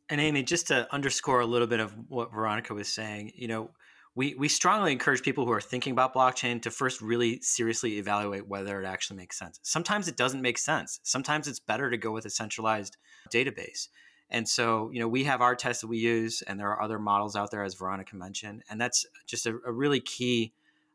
And 0.09 0.21
Amy, 0.21 0.43
just 0.43 0.67
to 0.67 0.93
underscore 0.93 1.39
a 1.39 1.47
little 1.47 1.69
bit 1.69 1.79
of 1.79 1.95
what 2.09 2.33
Veronica 2.33 2.75
was 2.75 2.89
saying, 2.89 3.31
you 3.37 3.47
know, 3.47 3.71
we 4.14 4.35
we 4.35 4.49
strongly 4.49 4.93
encourage 4.93 5.23
people 5.23 5.47
who 5.47 5.52
are 5.52 5.61
thinking 5.61 5.93
about 5.93 6.14
blockchain 6.14 6.61
to 6.62 6.71
first 6.71 7.00
really 7.00 7.40
seriously 7.40 7.99
evaluate 7.99 8.49
whether 8.49 8.81
it 8.81 8.87
actually 8.87 9.17
makes 9.17 9.38
sense. 9.38 9.61
Sometimes 9.62 10.09
it 10.09 10.17
doesn't 10.17 10.43
make 10.43 10.59
sense. 10.59 11.00
Sometimes 11.02 11.47
it's 11.47 11.61
better 11.61 11.90
to 11.90 11.97
go 11.97 12.11
with 12.11 12.25
a 12.25 12.31
centralized 12.31 12.97
database. 13.33 13.88
And 14.33 14.49
so, 14.49 14.90
you 14.93 15.00
know, 15.00 15.09
we 15.09 15.25
have 15.25 15.40
our 15.40 15.57
tests 15.57 15.81
that 15.81 15.88
we 15.88 15.99
use, 15.99 16.40
and 16.43 16.59
there 16.59 16.69
are 16.69 16.81
other 16.81 17.00
models 17.00 17.35
out 17.35 17.50
there, 17.50 17.64
as 17.64 17.75
Veronica 17.75 18.14
mentioned, 18.14 18.62
and 18.71 18.81
that's 18.81 19.05
just 19.26 19.45
a, 19.47 19.59
a 19.67 19.73
really 19.73 20.00
key 20.00 20.52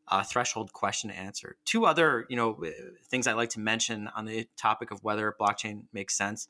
uh, 0.07 0.23
threshold 0.23 0.71
question 0.71 1.09
to 1.09 1.17
answer. 1.17 1.57
Two 1.65 1.85
other, 1.85 2.25
you 2.29 2.37
know, 2.37 2.57
things 3.09 3.27
I 3.27 3.33
like 3.33 3.49
to 3.51 3.59
mention 3.59 4.09
on 4.15 4.25
the 4.25 4.47
topic 4.55 4.91
of 4.91 5.03
whether 5.03 5.35
blockchain 5.39 5.83
makes 5.91 6.15
sense 6.15 6.47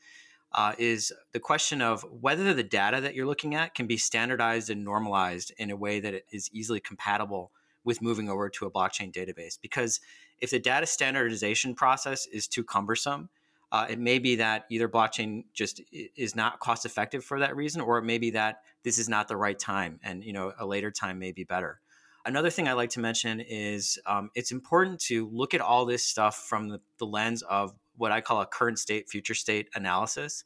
uh, 0.56 0.74
is 0.78 1.12
the 1.34 1.40
question 1.40 1.82
of 1.82 2.04
whether 2.10 2.54
the 2.54 2.64
data 2.64 3.02
that 3.02 3.14
you're 3.14 3.26
looking 3.26 3.56
at 3.56 3.76
can 3.76 3.88
be 3.88 3.98
standardized 3.98 4.70
and 4.70 4.84
normalized 4.84 5.54
in 5.58 5.70
a 5.70 5.76
way 5.76 6.00
that 6.00 6.14
it 6.14 6.26
is 6.32 6.50
easily 6.54 6.80
compatible 6.80 7.52
with 7.84 8.02
moving 8.02 8.30
over 8.30 8.50
to 8.50 8.66
a 8.66 8.72
blockchain 8.72 9.14
database. 9.14 9.60
Because 9.62 10.00
if 10.40 10.50
the 10.50 10.60
data 10.60 10.86
standardization 10.86 11.76
process 11.76 12.26
is 12.26 12.48
too 12.48 12.64
cumbersome, 12.64 13.30
uh, 13.74 13.86
it 13.90 14.00
may 14.00 14.18
be 14.18 14.38
that 14.38 14.64
either 14.72 14.88
blockchain 14.88 15.44
just 15.54 15.82
is 15.92 16.38
not 16.38 16.62
cost 16.62 16.86
effective 16.86 17.26
for 17.26 17.40
that 17.40 17.56
reason, 17.56 17.82
or 17.82 17.98
it 17.98 18.04
may 18.04 18.18
be 18.18 18.32
that 18.32 18.62
this 18.84 18.98
is 18.98 19.10
not 19.10 19.28
the 19.28 19.36
right 19.36 19.60
time, 19.60 20.00
and 20.04 20.24
you 20.24 20.32
know 20.32 20.54
a 20.58 20.66
later 20.66 20.90
time 20.90 21.20
may 21.20 21.34
be 21.34 21.44
better. 21.44 21.82
Another 22.26 22.50
thing 22.50 22.70
I 22.70 22.74
like 22.74 22.92
to 22.92 23.02
mention 23.02 23.42
is 23.42 24.00
um, 24.06 24.30
it's 24.34 24.52
important 24.52 25.00
to 25.02 25.30
look 25.32 25.54
at 25.54 25.62
all 25.62 25.86
this 25.86 26.04
stuff 26.04 26.46
from 26.48 26.70
the, 26.70 26.80
the 26.98 27.06
lens 27.06 27.42
of 27.44 27.74
what 27.98 28.12
I 28.12 28.22
call 28.22 28.42
a 28.42 28.46
current 28.46 28.80
state, 28.80 29.10
future 29.10 29.34
state 29.34 29.70
analysis. 29.76 30.44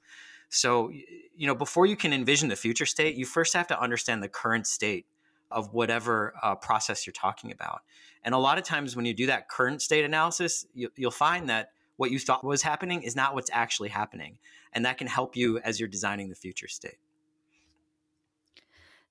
So, 0.50 0.90
you 0.90 1.48
know, 1.48 1.56
before 1.56 1.86
you 1.86 1.96
can 1.96 2.12
envision 2.12 2.50
the 2.50 2.56
future 2.56 2.86
state, 2.86 3.16
you 3.16 3.26
first 3.26 3.54
have 3.54 3.68
to 3.68 3.80
understand 3.80 4.24
the 4.24 4.30
current 4.30 4.66
state 4.68 5.06
of 5.52 5.74
whatever 5.74 6.34
uh, 6.42 6.56
process 6.56 7.06
you're 7.06 7.14
talking 7.14 7.52
about. 7.52 7.82
And 8.24 8.36
a 8.36 8.38
lot 8.38 8.58
of 8.58 8.64
times 8.64 8.96
when 8.96 9.06
you 9.06 9.14
do 9.14 9.28
that 9.28 9.50
current 9.50 9.82
state 9.82 10.06
analysis, 10.06 10.66
you, 10.74 10.90
you'll 10.96 11.12
find 11.12 11.50
that 11.50 11.72
what 11.98 12.12
you 12.12 12.20
thought 12.20 12.44
was 12.44 12.62
happening 12.62 13.04
is 13.04 13.16
not 13.16 13.34
what's 13.34 13.50
actually 13.54 13.90
happening. 13.90 14.38
And 14.74 14.86
that 14.86 14.98
can 14.98 15.08
help 15.08 15.36
you 15.36 15.60
as 15.60 15.80
you're 15.80 15.90
designing 15.90 16.30
the 16.30 16.36
future 16.36 16.68
state. 16.68 16.98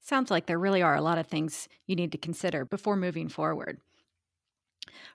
Sounds 0.00 0.30
like 0.30 0.46
there 0.46 0.58
really 0.58 0.82
are 0.82 0.94
a 0.94 1.02
lot 1.02 1.18
of 1.18 1.26
things 1.26 1.68
you 1.86 1.96
need 1.96 2.12
to 2.12 2.18
consider 2.18 2.64
before 2.64 2.96
moving 2.96 3.28
forward. 3.28 3.80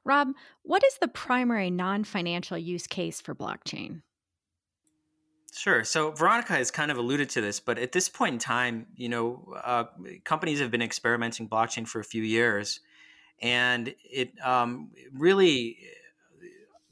Rob, 0.04 0.30
what 0.64 0.84
is 0.84 0.98
the 1.00 1.08
primary 1.08 1.70
non 1.70 2.04
financial 2.04 2.58
use 2.58 2.88
case 2.88 3.22
for 3.22 3.36
blockchain? 3.36 4.02
Sure. 5.56 5.84
So 5.84 6.12
Veronica 6.12 6.54
has 6.54 6.72
kind 6.72 6.90
of 6.90 6.98
alluded 6.98 7.30
to 7.30 7.42
this, 7.42 7.60
but 7.60 7.78
at 7.78 7.92
this 7.92 8.10
point 8.10 8.34
in 8.34 8.40
time, 8.40 8.88
you 8.96 9.08
know, 9.08 9.54
uh, 9.64 9.86
companies 10.24 10.60
have 10.60 10.72
been 10.72 10.82
experimenting 10.82 11.48
blockchain 11.48 11.88
for 11.88 12.00
a 12.00 12.04
few 12.04 12.24
years, 12.24 12.80
and 13.40 13.94
it 14.04 14.32
um, 14.44 14.90
really 15.14 15.78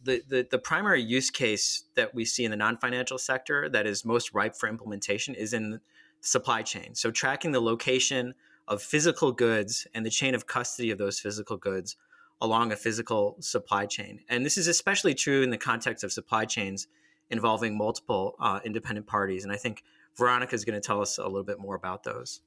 the, 0.04 0.22
the 0.28 0.48
the 0.50 0.60
primary 0.60 1.02
use 1.02 1.32
case 1.32 1.86
that 1.96 2.14
we 2.14 2.24
see 2.24 2.46
in 2.46 2.52
the 2.52 2.58
non-financial 2.58 3.18
sector 3.18 3.68
that 3.70 3.88
is 3.88 4.06
most 4.06 4.34
ripe 4.34 4.56
for 4.56 4.70
implementation 4.70 5.34
is 5.34 5.54
in 5.54 5.80
supply 6.22 6.62
chain. 6.62 6.94
So 6.94 7.10
tracking 7.10 7.52
the 7.52 7.62
location 7.62 8.36
of 8.68 8.82
physical 8.82 9.32
goods 9.32 9.88
and 9.94 10.06
the 10.06 10.10
chain 10.10 10.36
of 10.36 10.46
custody 10.46 10.92
of 10.92 10.98
those 11.00 11.20
physical 11.20 11.58
goods 11.58 11.98
along 12.42 12.72
a 12.72 12.76
physical 12.76 13.38
supply 13.40 13.86
chain. 13.86 14.20
And 14.28 14.46
this 14.46 14.58
is 14.58 14.68
especially 14.68 15.14
true 15.14 15.44
in 15.44 15.52
the 15.52 15.58
context 15.58 16.04
of 16.04 16.12
supply 16.12 16.46
chains 16.46 16.88
involving 17.30 17.78
multiple 17.78 18.36
uh, 18.40 18.60
independent 18.66 19.08
parties. 19.08 19.44
And 19.44 19.54
I 19.54 19.58
think 19.58 19.84
Veronica 20.18 20.56
is 20.56 20.66
going 20.66 20.80
to 20.80 20.86
tell 20.86 21.02
us 21.02 21.18
a 21.18 21.24
little 21.24 21.44
bit 21.44 21.60
more 21.60 21.76
about 21.76 22.04
those. 22.04 22.42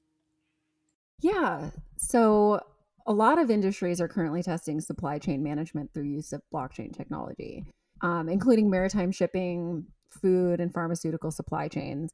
Yeah. 1.20 1.70
So 1.96 2.60
a 3.06 3.12
lot 3.12 3.38
of 3.38 3.50
industries 3.50 4.00
are 4.00 4.08
currently 4.08 4.42
testing 4.42 4.80
supply 4.80 5.18
chain 5.18 5.42
management 5.42 5.92
through 5.94 6.04
use 6.04 6.32
of 6.32 6.42
blockchain 6.52 6.94
technology, 6.94 7.64
um, 8.00 8.28
including 8.28 8.68
maritime 8.68 9.12
shipping, 9.12 9.86
food, 10.10 10.60
and 10.60 10.72
pharmaceutical 10.72 11.30
supply 11.30 11.68
chains. 11.68 12.10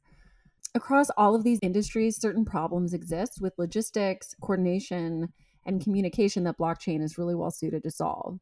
Across 0.73 1.09
all 1.17 1.35
of 1.35 1.43
these 1.43 1.59
industries, 1.61 2.19
certain 2.19 2.45
problems 2.45 2.93
exist 2.93 3.39
with 3.41 3.53
logistics, 3.57 4.33
coordination, 4.41 5.33
and 5.65 5.83
communication 5.83 6.43
that 6.43 6.57
blockchain 6.57 7.01
is 7.01 7.17
really 7.17 7.35
well 7.35 7.51
suited 7.51 7.83
to 7.83 7.91
solve 7.91 8.39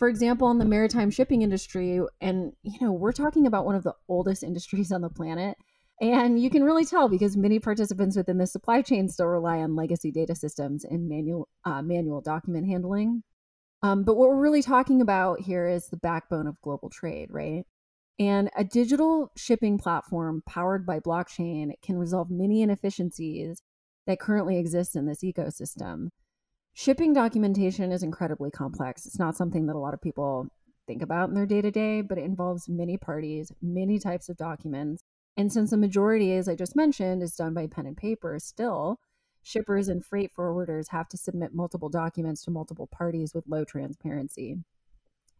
for 0.00 0.08
example, 0.08 0.50
in 0.50 0.56
the 0.56 0.64
maritime 0.64 1.10
shipping 1.10 1.42
industry, 1.42 2.00
and 2.22 2.52
you 2.62 2.78
know, 2.80 2.90
we're 2.90 3.12
talking 3.12 3.46
about 3.46 3.66
one 3.66 3.74
of 3.74 3.84
the 3.84 3.94
oldest 4.08 4.42
industries 4.50 4.90
on 4.90 5.02
the 5.02 5.10
planet. 5.10 5.58
And 6.00 6.42
you 6.42 6.48
can 6.48 6.64
really 6.64 6.86
tell 6.86 7.10
because 7.10 7.36
many 7.36 7.58
participants 7.58 8.16
within 8.16 8.38
the 8.38 8.46
supply 8.46 8.80
chain 8.80 9.06
still 9.08 9.26
rely 9.26 9.58
on 9.58 9.76
legacy 9.76 10.10
data 10.10 10.34
systems 10.34 10.82
and 10.82 11.06
manual 11.06 11.46
uh, 11.66 11.82
manual 11.82 12.22
document 12.22 12.66
handling. 12.66 13.22
Um, 13.82 14.04
but 14.04 14.16
what 14.16 14.30
we're 14.30 14.40
really 14.40 14.62
talking 14.62 15.02
about 15.02 15.40
here 15.40 15.68
is 15.68 15.88
the 15.88 15.98
backbone 15.98 16.46
of 16.46 16.60
global 16.62 16.88
trade, 16.88 17.28
right? 17.30 17.64
And 18.18 18.48
a 18.56 18.64
digital 18.64 19.30
shipping 19.36 19.76
platform 19.76 20.42
powered 20.46 20.86
by 20.86 21.00
blockchain 21.00 21.72
can 21.82 21.98
resolve 21.98 22.30
many 22.30 22.62
inefficiencies 22.62 23.60
that 24.06 24.20
currently 24.20 24.58
exist 24.58 24.96
in 24.96 25.04
this 25.04 25.22
ecosystem. 25.22 26.08
Shipping 26.72 27.12
documentation 27.12 27.92
is 27.92 28.02
incredibly 28.02 28.50
complex. 28.50 29.04
It's 29.04 29.18
not 29.18 29.36
something 29.36 29.66
that 29.66 29.76
a 29.76 29.78
lot 29.78 29.94
of 29.94 30.00
people 30.00 30.46
think 30.86 31.02
about 31.02 31.28
in 31.28 31.34
their 31.34 31.46
day 31.46 31.60
to 31.60 31.70
day, 31.70 32.00
but 32.00 32.18
it 32.18 32.24
involves 32.24 32.68
many 32.68 32.96
parties, 32.96 33.52
many 33.60 33.98
types 33.98 34.28
of 34.28 34.36
documents. 34.36 35.02
And 35.36 35.52
since 35.52 35.70
the 35.70 35.76
majority, 35.76 36.32
as 36.34 36.48
I 36.48 36.54
just 36.54 36.76
mentioned, 36.76 37.22
is 37.22 37.36
done 37.36 37.54
by 37.54 37.66
pen 37.66 37.86
and 37.86 37.96
paper, 37.96 38.38
still, 38.38 38.98
shippers 39.42 39.88
and 39.88 40.04
freight 40.04 40.30
forwarders 40.36 40.88
have 40.88 41.08
to 41.08 41.16
submit 41.16 41.54
multiple 41.54 41.88
documents 41.88 42.44
to 42.44 42.50
multiple 42.50 42.86
parties 42.86 43.34
with 43.34 43.48
low 43.48 43.64
transparency. 43.64 44.56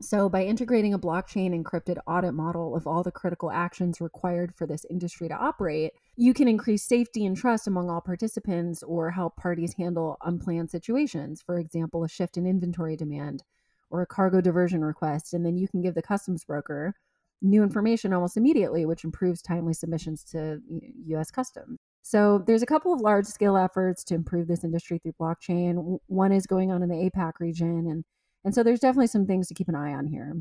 So, 0.03 0.31
by 0.31 0.45
integrating 0.45 0.95
a 0.95 0.99
blockchain 0.99 1.53
encrypted 1.53 1.99
audit 2.07 2.33
model 2.33 2.75
of 2.75 2.87
all 2.87 3.03
the 3.03 3.13
critical 3.13 3.51
actions 3.51 4.01
required 4.01 4.55
for 4.55 4.67
this 4.67 4.87
industry 4.89 5.29
to 5.29 5.35
operate, 5.35 5.93
you 6.17 6.33
can 6.33 6.49
increase 6.49 6.85
safety 6.85 7.27
and 7.27 7.37
trust 7.37 7.67
among 7.67 7.91
all 7.91 8.01
participants 8.01 8.83
or 8.83 9.11
help 9.11 9.37
parties 9.37 9.75
handle 9.75 10.17
unplanned 10.25 10.71
situations. 10.71 11.43
For 11.43 11.59
example, 11.59 12.03
a 12.03 12.09
shift 12.09 12.39
in 12.39 12.47
inventory 12.47 12.97
demand 12.97 13.43
or 13.91 14.01
a 14.01 14.07
cargo 14.07 14.41
diversion 14.41 14.83
request. 14.83 15.35
And 15.35 15.45
then 15.45 15.59
you 15.59 15.69
can 15.69 15.83
give 15.83 15.95
the 15.95 16.03
customs 16.03 16.45
broker 16.47 16.95
new 17.43 17.63
information 17.63 18.15
almost 18.15 18.39
immediately, 18.39 18.87
which 18.87 19.05
improves 19.05 19.43
timely 19.43 19.75
submissions 19.75 20.25
to 20.25 20.61
US 21.09 21.31
Customs. 21.31 21.79
So, 22.01 22.43
there's 22.47 22.63
a 22.63 22.67
couple 22.67 22.95
of 22.95 23.03
large 23.03 23.27
scale 23.27 23.59
efforts 23.59 24.03
to 24.05 24.15
improve 24.15 24.49
this 24.49 24.65
industry 24.65 24.99
through 24.99 25.15
blockchain. 25.21 25.99
One 26.07 26.33
is 26.33 26.47
going 26.47 26.73
on 26.73 26.83
in 26.83 26.89
the 26.89 27.11
APAC 27.11 27.33
region 27.39 27.87
and 27.87 28.05
and 28.45 28.55
so 28.55 28.63
there's 28.63 28.81
definitely 28.81 29.07
some 29.07 29.27
things 29.27 29.49
to 29.49 29.55
keep 29.55 29.69
an 29.69 29.75
eye 29.75 29.93
on 29.93 30.07
here. 30.07 30.35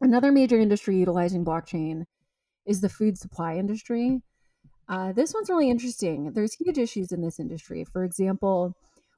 Another 0.00 0.30
major 0.30 0.58
industry 0.58 0.96
utilizing 0.96 1.44
blockchain 1.44 2.04
is 2.66 2.80
the 2.80 2.88
food 2.88 3.18
supply 3.18 3.56
industry. 3.56 4.20
Uh, 4.88 5.12
this 5.12 5.34
one's 5.34 5.50
really 5.50 5.70
interesting. 5.70 6.32
There's 6.32 6.54
huge 6.54 6.78
issues 6.78 7.12
in 7.12 7.20
this 7.20 7.40
industry. 7.40 7.84
For 7.84 8.04
example, 8.04 8.74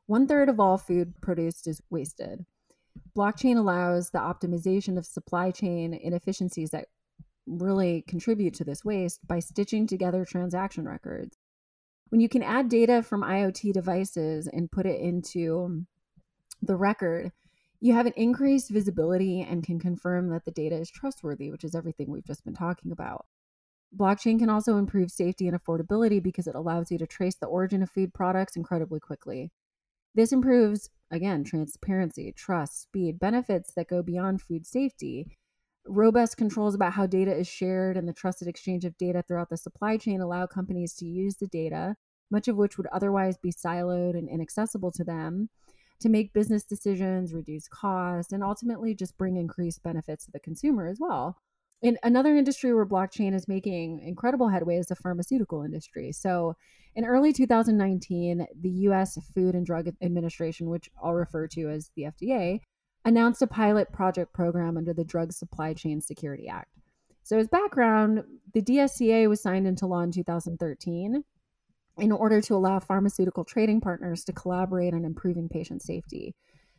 one 0.07 0.27
third 0.27 0.49
of 0.49 0.59
all 0.59 0.79
food 0.79 1.15
produced 1.21 1.69
is 1.69 1.81
wasted. 1.91 2.45
Blockchain 3.17 3.57
allows 3.57 4.11
the 4.11 4.19
optimization 4.19 4.99
of 4.99 5.07
supply 5.07 5.51
chain 5.51 5.95
inefficiencies 5.95 6.71
that 6.71 6.87
really 7.47 8.03
contribute 8.09 8.55
to 8.55 8.65
this 8.65 8.85
waste 8.85 9.27
by 9.27 9.39
stitching 9.39 9.87
together 9.87 10.25
transaction 10.25 10.87
records. 10.87 11.37
When 12.09 12.21
you 12.21 12.29
can 12.29 12.43
add 12.43 12.69
data 12.69 13.03
from 13.03 13.23
IoT 13.23 13.73
devices 13.73 14.49
and 14.49 14.71
put 14.71 14.87
it 14.87 15.01
into 15.01 15.87
the 16.63 16.77
record, 16.77 17.33
you 17.81 17.95
have 17.95 18.07
an 18.07 18.13
increased 18.17 18.71
visibility 18.71 19.41
and 19.41 19.65
can 19.65 19.79
confirm 19.79 20.29
that 20.29 20.45
the 20.45 20.51
data 20.51 20.77
is 20.77 20.91
trustworthy, 20.91 21.51
which 21.51 21.65
is 21.65 21.75
everything 21.75 22.11
we've 22.11 22.27
just 22.27 22.45
been 22.45 22.55
talking 22.55 22.93
about. 22.93 23.27
Blockchain 23.97 24.39
can 24.39 24.51
also 24.51 24.77
improve 24.77 25.11
safety 25.11 25.49
and 25.49 25.59
affordability 25.59 26.23
because 26.23 26.47
it 26.47 26.55
allows 26.55 26.91
you 26.91 26.99
to 26.99 27.07
trace 27.07 27.37
the 27.37 27.47
origin 27.47 27.83
of 27.83 27.91
food 27.91 28.15
products 28.15 28.55
incredibly 28.55 29.01
quickly. 29.01 29.51
This 30.15 30.33
improves, 30.33 30.91
again, 31.11 31.43
transparency, 31.43 32.33
trust, 32.33 32.83
speed, 32.83 33.19
benefits 33.19 33.73
that 33.75 33.89
go 33.89 34.03
beyond 34.03 34.43
food 34.43 34.67
safety. 34.67 35.39
Robust 35.87 36.37
controls 36.37 36.75
about 36.75 36.93
how 36.93 37.07
data 37.07 37.35
is 37.35 37.49
shared 37.49 37.97
and 37.97 38.07
the 38.07 38.13
trusted 38.13 38.47
exchange 38.47 38.85
of 38.85 38.99
data 38.99 39.25
throughout 39.27 39.49
the 39.49 39.57
supply 39.57 39.97
chain 39.97 40.21
allow 40.21 40.47
companies 40.47 40.95
to 40.97 41.07
use 41.07 41.37
the 41.37 41.47
data, 41.47 41.97
much 42.31 42.47
of 42.47 42.57
which 42.57 42.77
would 42.77 42.89
otherwise 42.89 43.39
be 43.39 43.53
siloed 43.53 44.17
and 44.17 44.29
inaccessible 44.29 44.93
to 44.93 45.05
them, 45.05 45.49
to 46.01 46.09
make 46.09 46.33
business 46.33 46.65
decisions, 46.65 47.35
reduce 47.35 47.69
costs, 47.69 48.33
and 48.33 48.43
ultimately 48.43 48.95
just 48.95 49.17
bring 49.17 49.37
increased 49.37 49.83
benefits 49.83 50.25
to 50.25 50.33
the 50.33 50.41
consumer 50.41 50.87
as 50.87 50.99
well. 51.01 51.37
In 51.83 51.99
another 52.03 52.37
industry 52.37 52.75
where 52.75 52.85
blockchain 52.85 53.35
is 53.35 53.49
making 53.49 54.01
incredible 54.01 54.49
headway 54.49 54.77
is 54.77 54.87
the 54.87 54.97
pharmaceutical 54.97 55.63
industry. 55.63 56.13
So, 56.13 56.57
in 56.95 57.05
early 57.05 57.33
2019, 57.33 58.47
the 58.61 58.71
US 58.71 59.17
Food 59.35 59.55
and 59.55 59.65
Drug 59.65 59.89
Administration, 60.03 60.69
which 60.69 60.91
I'll 61.03 61.15
refer 61.15 61.47
to 61.49 61.71
as 61.71 61.91
the 61.97 62.03
FDA, 62.03 62.61
announced 63.05 63.41
a 63.41 63.47
pilot 63.47 63.93
project 63.93 64.33
program 64.33 64.77
under 64.77 64.93
the 64.93 65.05
Drug 65.05 65.33
Supply 65.33 65.73
Chain 65.73 66.01
Security 66.01 66.49
Act. 66.49 66.69
So, 67.23 67.39
as 67.39 67.49
background, 67.49 68.25
the 68.53 68.61
DSCA 68.61 69.29
was 69.29 69.41
signed 69.41 69.67
into 69.67 69.87
law 69.87 70.01
in 70.01 70.11
2013 70.11 71.25
in 71.99 72.13
order 72.13 72.41
to 72.41 72.55
allow 72.55 72.79
pharmaceutical 72.79 73.45
trading 73.45 73.81
partners 73.81 74.25
to 74.25 74.33
collaborate 74.33 74.95
on 74.95 75.05
improving 75.05 75.49
patient 75.49 75.83
safety. 75.83 76.35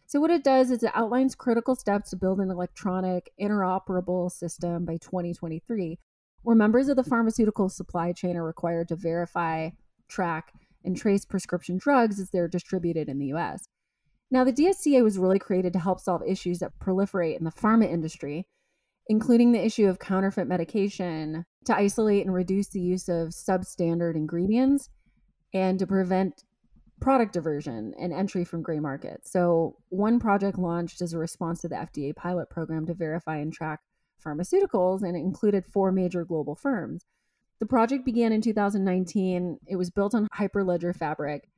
So, 0.08 0.20
what 0.20 0.32
it 0.32 0.44
does 0.44 0.72
is 0.72 0.84
it 0.84 0.91
outlines 0.94 1.36
critical 1.36 1.75
steps 1.75 2.10
to 2.10 2.18
build 2.18 2.39
an 2.39 2.51
electronic, 2.51 3.32
interoperable 3.39 4.30
system 4.30 4.84
by 4.84 4.98
2023, 4.98 5.98
where 6.41 6.56
members 6.56 6.89
of 6.89 6.98
the 6.98 7.03
pharmaceutical 7.03 7.70
supply 7.70 8.12
chain 8.12 8.36
are 8.36 8.44
required 8.44 8.89
to 8.89 8.96
verify, 8.96 9.70
track, 10.10 10.51
and 10.84 10.98
trace 10.98 11.24
prescription 11.24 11.77
drugs 11.77 12.20
as 12.20 12.30
they're 12.30 12.48
distributed 12.48 13.08
in 13.08 13.20
the 13.20 13.27
US. 13.27 13.68
Now, 14.30 14.44
the 14.44 14.53
DSCA 14.53 15.03
was 15.03 15.18
really 15.18 15.39
created 15.39 15.74
to 15.74 15.80
help 15.80 16.00
solve 16.00 16.24
issues 16.27 16.60
that 16.60 16.80
proliferate 16.80 17.38
in 17.38 17.44
the 17.44 17.51
pharma 17.51 17.89
industry, 17.89 18.48
including 19.08 19.51
the 19.51 19.63
issue 19.63 19.88
of 19.88 20.00
counterfeit 20.00 20.48
medication, 20.48 21.46
to 21.65 21.75
isolate 21.75 22.25
and 22.25 22.34
reduce 22.34 22.68
the 22.68 22.82
use 22.82 23.08
of 23.08 23.30
substandard 23.30 24.15
ingredients 24.15 24.89
and 25.53 25.79
to 25.79 25.88
prevent 25.88 26.43
product 27.00 27.34
diversion 27.34 27.93
and 28.00 28.13
entry 28.13 28.46
from 28.46 28.62
gray 28.62 28.79
markets. 28.79 29.31
So, 29.31 29.77
one 29.89 30.20
project 30.20 30.58
launched 30.58 31.01
as 31.01 31.13
a 31.13 31.17
response 31.17 31.62
to 31.62 31.67
the 31.67 31.75
FDA 31.75 32.15
pilot 32.15 32.50
program 32.50 32.86
to 32.86 32.93
verify 32.93 33.38
and 33.38 33.51
track 33.51 33.79
pharmaceuticals, 34.24 35.01
and 35.01 35.15
it 35.15 35.20
included 35.20 35.65
four 35.65 35.91
major 35.91 36.24
global 36.24 36.55
firms. 36.55 37.05
The 37.60 37.65
project 37.65 38.05
began 38.05 38.31
in 38.31 38.41
2019. 38.41 39.60
It 39.67 39.75
was 39.75 39.89
built 39.89 40.15
on 40.15 40.27
Hyperledger 40.38 40.96
Fabric, 40.96 41.50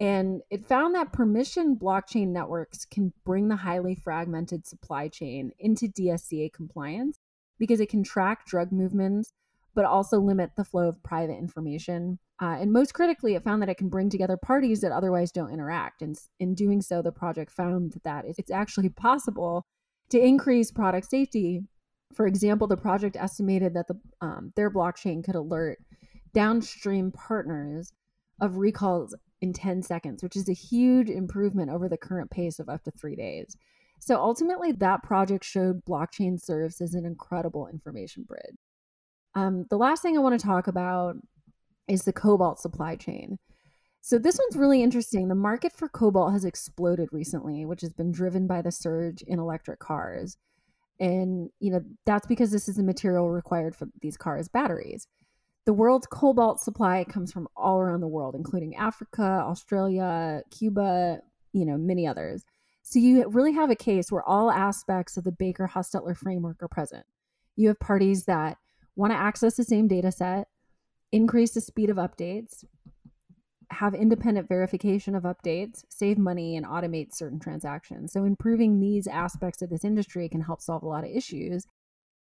and 0.00 0.42
it 0.50 0.64
found 0.64 0.94
that 0.94 1.12
permission 1.12 1.76
blockchain 1.76 2.28
networks 2.28 2.84
can 2.84 3.12
bring 3.24 3.48
the 3.48 3.56
highly 3.56 3.94
fragmented 3.94 4.66
supply 4.66 5.08
chain 5.08 5.52
into 5.58 5.86
DSCA 5.86 6.52
compliance 6.52 7.18
because 7.58 7.80
it 7.80 7.88
can 7.88 8.02
track 8.02 8.46
drug 8.46 8.72
movements 8.72 9.32
but 9.74 9.84
also 9.84 10.20
limit 10.20 10.52
the 10.56 10.64
flow 10.64 10.88
of 10.88 11.02
private 11.02 11.36
information. 11.36 12.18
Uh, 12.42 12.56
and 12.60 12.72
most 12.72 12.94
critically, 12.94 13.34
it 13.34 13.44
found 13.44 13.62
that 13.62 13.68
it 13.68 13.76
can 13.76 13.88
bring 13.88 14.10
together 14.10 14.36
parties 14.36 14.80
that 14.80 14.92
otherwise 14.92 15.30
don't 15.30 15.52
interact. 15.52 16.02
And 16.02 16.16
in 16.40 16.54
doing 16.54 16.82
so, 16.82 17.00
the 17.00 17.12
project 17.12 17.50
found 17.50 17.94
that 18.04 18.24
it's 18.26 18.50
actually 18.50 18.88
possible 19.08 19.64
to 20.10 20.18
increase 20.18 20.70
product 20.70 21.08
safety. 21.08 21.62
For 22.12 22.26
example, 22.26 22.66
the 22.66 22.76
project 22.76 23.16
estimated 23.16 23.74
that 23.74 23.88
the, 23.88 23.98
um, 24.20 24.52
their 24.56 24.70
blockchain 24.70 25.24
could 25.24 25.36
alert 25.36 25.78
downstream 26.32 27.12
partners 27.12 27.92
of 28.40 28.56
recalls 28.56 29.14
in 29.40 29.52
10 29.52 29.82
seconds, 29.82 30.22
which 30.22 30.36
is 30.36 30.48
a 30.48 30.54
huge 30.54 31.08
improvement 31.08 31.70
over 31.70 31.88
the 31.88 31.96
current 31.96 32.30
pace 32.30 32.58
of 32.58 32.68
up 32.68 32.82
to 32.84 32.90
three 32.90 33.14
days. 33.14 33.56
So 34.00 34.16
ultimately, 34.16 34.72
that 34.72 35.02
project 35.02 35.44
showed 35.44 35.84
blockchain 35.84 36.40
serves 36.40 36.80
as 36.80 36.94
an 36.94 37.06
incredible 37.06 37.68
information 37.68 38.24
bridge. 38.24 38.56
Um, 39.34 39.66
the 39.70 39.78
last 39.78 40.02
thing 40.02 40.16
I 40.16 40.20
want 40.20 40.38
to 40.38 40.46
talk 40.46 40.66
about 40.66 41.16
is 41.88 42.02
the 42.02 42.12
cobalt 42.12 42.60
supply 42.60 42.96
chain. 42.96 43.38
So 44.00 44.18
this 44.18 44.38
one's 44.38 44.56
really 44.56 44.82
interesting. 44.82 45.28
The 45.28 45.34
market 45.34 45.72
for 45.72 45.88
cobalt 45.88 46.32
has 46.32 46.44
exploded 46.44 47.08
recently, 47.10 47.64
which 47.64 47.80
has 47.80 47.94
been 47.94 48.12
driven 48.12 48.46
by 48.46 48.60
the 48.60 48.70
surge 48.70 49.22
in 49.22 49.38
electric 49.38 49.78
cars. 49.78 50.36
And, 51.00 51.50
you 51.58 51.72
know, 51.72 51.82
that's 52.04 52.26
because 52.26 52.50
this 52.50 52.68
is 52.68 52.76
the 52.76 52.82
material 52.82 53.30
required 53.30 53.74
for 53.74 53.88
these 54.00 54.16
cars' 54.16 54.48
batteries. 54.48 55.08
The 55.64 55.72
world's 55.72 56.06
cobalt 56.06 56.60
supply 56.60 57.04
comes 57.04 57.32
from 57.32 57.48
all 57.56 57.80
around 57.80 58.00
the 58.00 58.06
world, 58.06 58.34
including 58.34 58.76
Africa, 58.76 59.22
Australia, 59.22 60.42
Cuba, 60.50 61.20
you 61.54 61.64
know, 61.64 61.78
many 61.78 62.06
others. 62.06 62.44
So 62.82 62.98
you 62.98 63.26
really 63.30 63.52
have 63.52 63.70
a 63.70 63.74
case 63.74 64.12
where 64.12 64.22
all 64.22 64.50
aspects 64.50 65.16
of 65.16 65.24
the 65.24 65.32
Baker 65.32 65.70
Hostetler 65.72 66.14
framework 66.14 66.62
are 66.62 66.68
present. 66.68 67.06
You 67.56 67.68
have 67.68 67.80
parties 67.80 68.26
that 68.26 68.58
want 68.94 69.14
to 69.14 69.18
access 69.18 69.56
the 69.56 69.64
same 69.64 69.88
data 69.88 70.12
set, 70.12 70.48
increase 71.14 71.52
the 71.52 71.60
speed 71.60 71.90
of 71.90 71.96
updates, 71.96 72.64
have 73.70 73.94
independent 73.94 74.48
verification 74.48 75.14
of 75.14 75.22
updates, 75.22 75.84
save 75.88 76.18
money, 76.18 76.56
and 76.56 76.66
automate 76.66 77.14
certain 77.14 77.38
transactions. 77.38 78.12
So, 78.12 78.24
improving 78.24 78.80
these 78.80 79.06
aspects 79.06 79.62
of 79.62 79.70
this 79.70 79.84
industry 79.84 80.28
can 80.28 80.40
help 80.40 80.60
solve 80.60 80.82
a 80.82 80.88
lot 80.88 81.04
of 81.04 81.10
issues, 81.10 81.66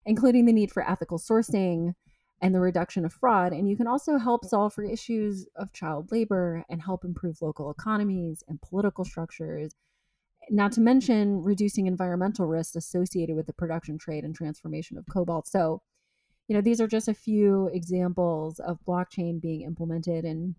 including 0.05 0.45
the 0.45 0.53
need 0.53 0.71
for 0.71 0.87
ethical 0.87 1.17
sourcing 1.17 1.93
and 2.41 2.53
the 2.53 2.59
reduction 2.59 3.05
of 3.05 3.13
fraud. 3.13 3.53
And 3.53 3.69
you 3.69 3.77
can 3.77 3.87
also 3.87 4.17
help 4.17 4.43
solve 4.43 4.73
for 4.73 4.83
issues 4.83 5.47
of 5.55 5.71
child 5.71 6.11
labor 6.11 6.65
and 6.69 6.81
help 6.81 7.05
improve 7.05 7.41
local 7.41 7.71
economies 7.71 8.43
and 8.47 8.61
political 8.61 9.05
structures. 9.05 9.73
Not 10.49 10.73
to 10.73 10.81
mention 10.81 11.43
reducing 11.43 11.87
environmental 11.87 12.47
risks 12.47 12.75
associated 12.75 13.37
with 13.37 13.45
the 13.45 13.53
production, 13.53 13.97
trade, 13.97 14.25
and 14.25 14.35
transformation 14.35 14.97
of 14.97 15.05
cobalt. 15.09 15.47
So, 15.47 15.81
you 16.47 16.55
know, 16.55 16.61
these 16.61 16.81
are 16.81 16.87
just 16.87 17.07
a 17.07 17.13
few 17.13 17.69
examples 17.73 18.59
of 18.59 18.79
blockchain 18.87 19.41
being 19.41 19.61
implemented 19.61 20.25
in 20.25 20.55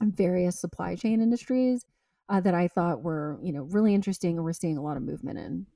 various 0.00 0.58
supply 0.60 0.94
chain 0.94 1.20
industries 1.20 1.84
uh, 2.28 2.40
that 2.40 2.54
I 2.54 2.68
thought 2.68 3.02
were, 3.02 3.38
you 3.42 3.52
know, 3.52 3.62
really 3.62 3.94
interesting 3.94 4.36
and 4.36 4.44
we're 4.44 4.52
seeing 4.52 4.78
a 4.78 4.82
lot 4.82 4.96
of 4.96 5.02
movement 5.02 5.38
in. 5.38 5.66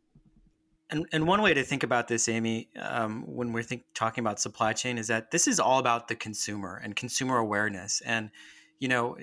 And, 0.90 1.06
and 1.12 1.26
one 1.26 1.40
way 1.40 1.54
to 1.54 1.62
think 1.62 1.84
about 1.84 2.08
this, 2.08 2.28
Amy, 2.28 2.68
um, 2.80 3.22
when 3.26 3.52
we're 3.52 3.62
think, 3.62 3.84
talking 3.94 4.22
about 4.22 4.40
supply 4.40 4.72
chain, 4.72 4.98
is 4.98 5.06
that 5.06 5.30
this 5.30 5.46
is 5.46 5.60
all 5.60 5.78
about 5.78 6.08
the 6.08 6.16
consumer 6.16 6.80
and 6.82 6.96
consumer 6.96 7.38
awareness. 7.38 8.02
And 8.04 8.30
you 8.80 8.88
know, 8.88 9.16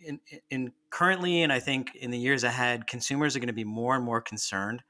in, 0.00 0.20
in 0.50 0.72
currently, 0.90 1.42
and 1.42 1.52
I 1.52 1.58
think 1.58 1.96
in 1.96 2.10
the 2.10 2.18
years 2.18 2.44
ahead, 2.44 2.86
consumers 2.86 3.34
are 3.34 3.40
going 3.40 3.48
to 3.48 3.54
be 3.54 3.64
more 3.64 3.96
and 3.96 4.04
more 4.04 4.20
concerned 4.20 4.82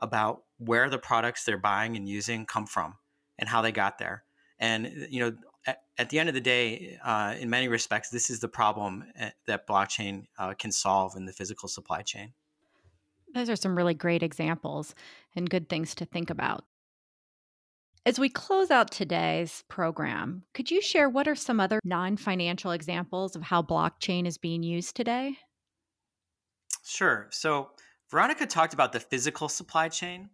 about 0.00 0.42
where 0.58 0.90
the 0.90 0.98
products 0.98 1.44
they're 1.44 1.56
buying 1.56 1.96
and 1.96 2.08
using 2.08 2.44
come 2.44 2.66
from 2.66 2.96
and 3.38 3.48
how 3.48 3.62
they 3.62 3.72
got 3.72 3.98
there. 3.98 4.24
And 4.58 5.06
you 5.10 5.20
know, 5.20 5.36
at, 5.66 5.82
at 5.98 6.10
the 6.10 6.18
end 6.18 6.28
of 6.28 6.34
the 6.34 6.40
day, 6.40 6.98
uh, 7.04 7.34
in 7.38 7.50
many 7.50 7.68
respects, 7.68 8.10
this 8.10 8.30
is 8.30 8.40
the 8.40 8.48
problem 8.48 9.04
eh, 9.16 9.30
that 9.46 9.66
blockchain 9.66 10.26
uh, 10.38 10.54
can 10.54 10.72
solve 10.72 11.16
in 11.16 11.26
the 11.26 11.32
physical 11.32 11.68
supply 11.68 12.02
chain. 12.02 12.32
Those 13.34 13.50
are 13.50 13.56
some 13.56 13.76
really 13.76 13.94
great 13.94 14.22
examples 14.22 14.94
and 15.34 15.50
good 15.50 15.68
things 15.68 15.94
to 15.96 16.04
think 16.04 16.30
about. 16.30 16.64
As 18.06 18.18
we 18.18 18.28
close 18.28 18.70
out 18.70 18.90
today's 18.90 19.64
program, 19.68 20.44
could 20.52 20.70
you 20.70 20.82
share 20.82 21.08
what 21.08 21.26
are 21.26 21.34
some 21.34 21.58
other 21.58 21.80
non 21.84 22.16
financial 22.16 22.70
examples 22.70 23.34
of 23.34 23.42
how 23.42 23.62
blockchain 23.62 24.26
is 24.26 24.36
being 24.36 24.62
used 24.62 24.94
today? 24.94 25.38
Sure. 26.84 27.28
So, 27.30 27.70
Veronica 28.10 28.46
talked 28.46 28.74
about 28.74 28.92
the 28.92 29.00
physical 29.00 29.48
supply 29.48 29.88
chain, 29.88 30.28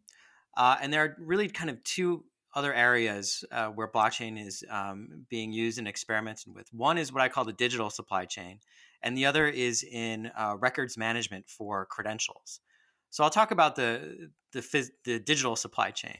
uh, 0.56 0.76
and 0.82 0.92
there 0.92 1.04
are 1.04 1.16
really 1.20 1.48
kind 1.48 1.70
of 1.70 1.82
two 1.84 2.24
other 2.54 2.74
areas 2.74 3.44
uh, 3.52 3.68
where 3.68 3.88
blockchain 3.88 4.44
is 4.44 4.64
um, 4.70 5.26
being 5.28 5.52
used 5.52 5.78
and 5.78 5.86
experimented 5.86 6.54
with. 6.54 6.68
One 6.72 6.98
is 6.98 7.12
what 7.12 7.22
I 7.22 7.28
call 7.28 7.44
the 7.44 7.52
digital 7.52 7.90
supply 7.90 8.24
chain, 8.24 8.58
and 9.02 9.16
the 9.16 9.26
other 9.26 9.46
is 9.46 9.82
in 9.82 10.30
uh, 10.36 10.56
records 10.58 10.96
management 10.96 11.48
for 11.48 11.86
credentials. 11.86 12.60
So 13.10 13.24
I'll 13.24 13.30
talk 13.30 13.50
about 13.50 13.76
the 13.76 14.30
the, 14.52 14.90
the 15.04 15.18
digital 15.20 15.56
supply 15.56 15.90
chain. 15.90 16.18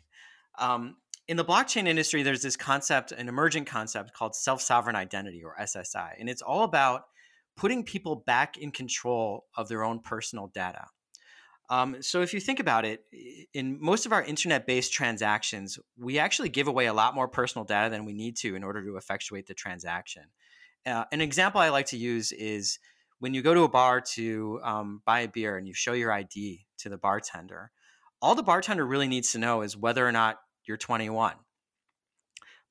Um, 0.58 0.96
in 1.28 1.36
the 1.36 1.44
blockchain 1.44 1.86
industry, 1.86 2.22
there's 2.22 2.42
this 2.42 2.56
concept, 2.56 3.12
an 3.12 3.28
emerging 3.28 3.64
concept 3.64 4.12
called 4.14 4.34
self 4.34 4.60
sovereign 4.60 4.96
identity 4.96 5.42
or 5.44 5.54
SSI, 5.60 6.12
and 6.18 6.28
it's 6.28 6.42
all 6.42 6.64
about 6.64 7.02
putting 7.56 7.84
people 7.84 8.16
back 8.16 8.56
in 8.56 8.70
control 8.70 9.44
of 9.56 9.68
their 9.68 9.84
own 9.84 10.00
personal 10.00 10.48
data. 10.48 10.86
Um, 11.70 12.02
so 12.02 12.20
if 12.20 12.35
you 12.35 12.40
think 12.40 12.59
about 12.59 12.85
it, 12.85 13.04
in 13.54 13.78
most 13.80 14.04
of 14.04 14.12
our 14.12 14.22
internet-based 14.22 14.92
transactions, 14.92 15.78
we 15.96 16.18
actually 16.18 16.48
give 16.48 16.66
away 16.66 16.87
a 16.87 16.92
lot 16.92 17.14
more 17.14 17.28
personal 17.28 17.64
data 17.64 17.88
than 17.88 18.04
we 18.04 18.12
need 18.12 18.37
to 18.38 18.56
in 18.56 18.64
order 18.64 18.85
to 18.85 18.96
effectuate 18.96 19.46
the 19.46 19.54
transaction. 19.54 20.24
Uh, 20.85 21.04
an 21.12 21.20
example 21.20 21.61
I 21.61 21.68
like 21.68 21.87
to 21.87 21.96
use 21.96 22.33
is 22.33 22.80
when 23.20 23.35
you 23.35 23.42
go 23.42 23.54
to 23.54 23.62
a 23.62 23.68
bar 23.68 24.00
to 24.00 24.61
um, 24.64 25.02
buy 25.06 25.20
a 25.20 25.28
beer 25.28 25.56
and 25.56 25.68
you 25.68 25.74
show 25.74 25.92
your 25.92 26.11
ID 26.11 26.66
to 26.78 26.88
the 26.88 26.98
bartender. 26.98 27.70
All 28.20 28.35
the 28.35 28.42
bartender 28.42 28.85
really 28.85 29.09
needs 29.09 29.30
to 29.33 29.38
know 29.38 29.62
is 29.62 29.76
whether 29.76 30.06
or 30.06 30.12
not 30.12 30.38
you're 30.66 30.76
21. 30.76 31.35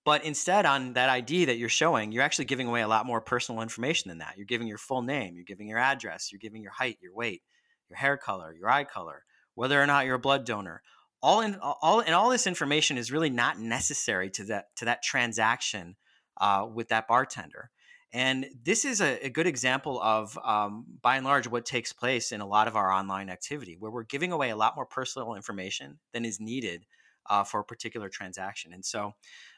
But 0.03 0.25
instead, 0.25 0.65
on 0.65 0.93
that 0.93 1.09
ID 1.09 1.45
that 1.45 1.57
you're 1.57 1.69
showing, 1.69 2.11
you're 2.11 2.23
actually 2.23 2.45
giving 2.45 2.67
away 2.67 2.81
a 2.81 2.87
lot 2.87 3.05
more 3.05 3.21
personal 3.21 3.61
information 3.61 4.09
than 4.09 4.17
that. 4.19 4.33
You're 4.37 4.45
giving 4.45 4.67
your 4.67 4.77
full 4.77 5.01
name, 5.01 5.35
you're 5.35 5.45
giving 5.45 5.67
your 5.67 5.77
address, 5.77 6.31
you're 6.31 6.39
giving 6.39 6.61
your 6.61 6.71
height, 6.71 6.97
your 7.01 7.13
weight, 7.13 7.43
your 7.89 7.97
hair 7.97 8.17
color, 8.17 8.53
your 8.53 8.69
eye 8.69 8.83
color, 8.83 9.23
whether 9.55 9.81
or 9.81 9.87
not 9.87 10.05
you're 10.05 10.15
a 10.15 10.19
blood 10.19 10.45
donor. 10.45 10.81
All 11.21 11.41
in 11.41 11.55
all, 11.61 11.99
and 11.99 12.15
all 12.15 12.29
this 12.29 12.47
information 12.47 12.97
is 12.97 13.11
really 13.11 13.29
not 13.29 13.59
necessary 13.59 14.29
to 14.31 14.45
that 14.45 14.67
to 14.77 14.85
that 14.85 15.03
transaction 15.03 15.97
uh, 16.39 16.65
with 16.73 16.87
that 16.89 17.07
bartender. 17.07 17.71
And 18.11 18.47
this 18.63 18.85
is 18.85 19.01
a, 19.01 19.25
a 19.25 19.29
good 19.29 19.45
example 19.45 20.01
of, 20.01 20.37
um, 20.43 20.85
by 21.01 21.17
and 21.17 21.25
large, 21.25 21.47
what 21.47 21.65
takes 21.65 21.93
place 21.93 22.31
in 22.31 22.41
a 22.41 22.47
lot 22.47 22.67
of 22.67 22.75
our 22.75 22.91
online 22.91 23.29
activity, 23.29 23.75
where 23.77 23.91
we're 23.91 24.03
giving 24.03 24.31
away 24.31 24.49
a 24.49 24.55
lot 24.55 24.75
more 24.75 24.85
personal 24.85 25.35
information 25.35 25.99
than 26.11 26.25
is 26.25 26.39
needed 26.39 26.85
uh, 27.29 27.43
for 27.43 27.59
a 27.59 27.63
particular 27.63 28.09
transaction. 28.09 28.73
And 28.73 28.83
so, 28.83 29.13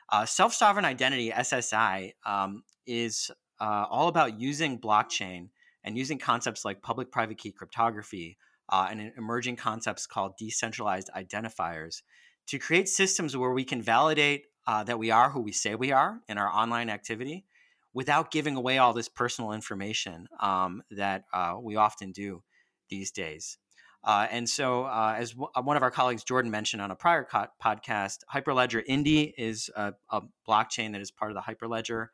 uh, 0.10 0.26
self 0.26 0.54
sovereign 0.54 0.84
identity, 0.84 1.32
SSI, 1.32 2.12
um, 2.26 2.63
is 2.86 3.32
uh, 3.62 3.86
all 3.89 4.10
about 4.10 4.39
using 4.41 4.80
blockchain 4.80 5.50
and 5.84 5.98
using 5.98 6.17
concepts 6.17 6.65
like 6.65 6.82
public 6.82 7.12
private 7.12 7.38
key 7.38 7.52
cryptography 7.52 8.38
uh, 8.70 8.88
and 8.89 9.12
emerging 9.17 9.56
concepts 9.56 10.08
called 10.08 10.38
decentralized 10.38 11.10
identifiers 11.15 12.02
to 12.48 12.60
create 12.60 12.88
systems 12.88 13.36
where 13.36 13.52
we 13.52 13.63
can 13.63 13.82
validate 13.82 14.46
uh, 14.67 14.84
that 14.84 15.00
we 15.00 15.12
are 15.12 15.30
who 15.30 15.41
we 15.41 15.52
say 15.52 15.76
we 15.76 15.91
are 15.91 16.20
in 16.28 16.38
our 16.38 16.50
online 16.50 16.89
activity 16.89 17.46
without 17.94 18.32
giving 18.32 18.56
away 18.56 18.78
all 18.78 18.94
this 18.94 19.10
personal 19.10 19.52
information 19.52 20.28
um, 20.39 20.82
that 20.91 21.24
uh, 21.34 21.56
we 21.62 21.76
often 21.76 22.12
do 22.12 22.41
these 22.89 23.12
days. 23.12 23.58
Uh, 24.04 24.28
and 24.32 24.50
so, 24.50 24.86
uh, 24.86 25.15
as 25.17 25.32
w- 25.32 25.50
one 25.63 25.78
of 25.78 25.84
our 25.84 25.91
colleagues, 25.91 26.24
Jordan, 26.24 26.50
mentioned 26.50 26.82
on 26.82 26.89
a 26.89 26.96
prior 26.96 27.24
co- 27.24 27.48
podcast, 27.63 28.20
Hyperledger 28.34 28.82
Indy 28.88 29.34
is 29.38 29.70
a, 29.76 29.94
a, 30.10 30.22
blockchain 30.48 30.94
that 30.94 31.02
is 31.02 31.12
part 31.12 31.32
of 31.32 31.36
the 31.36 31.41
Hyperledger 31.41 32.08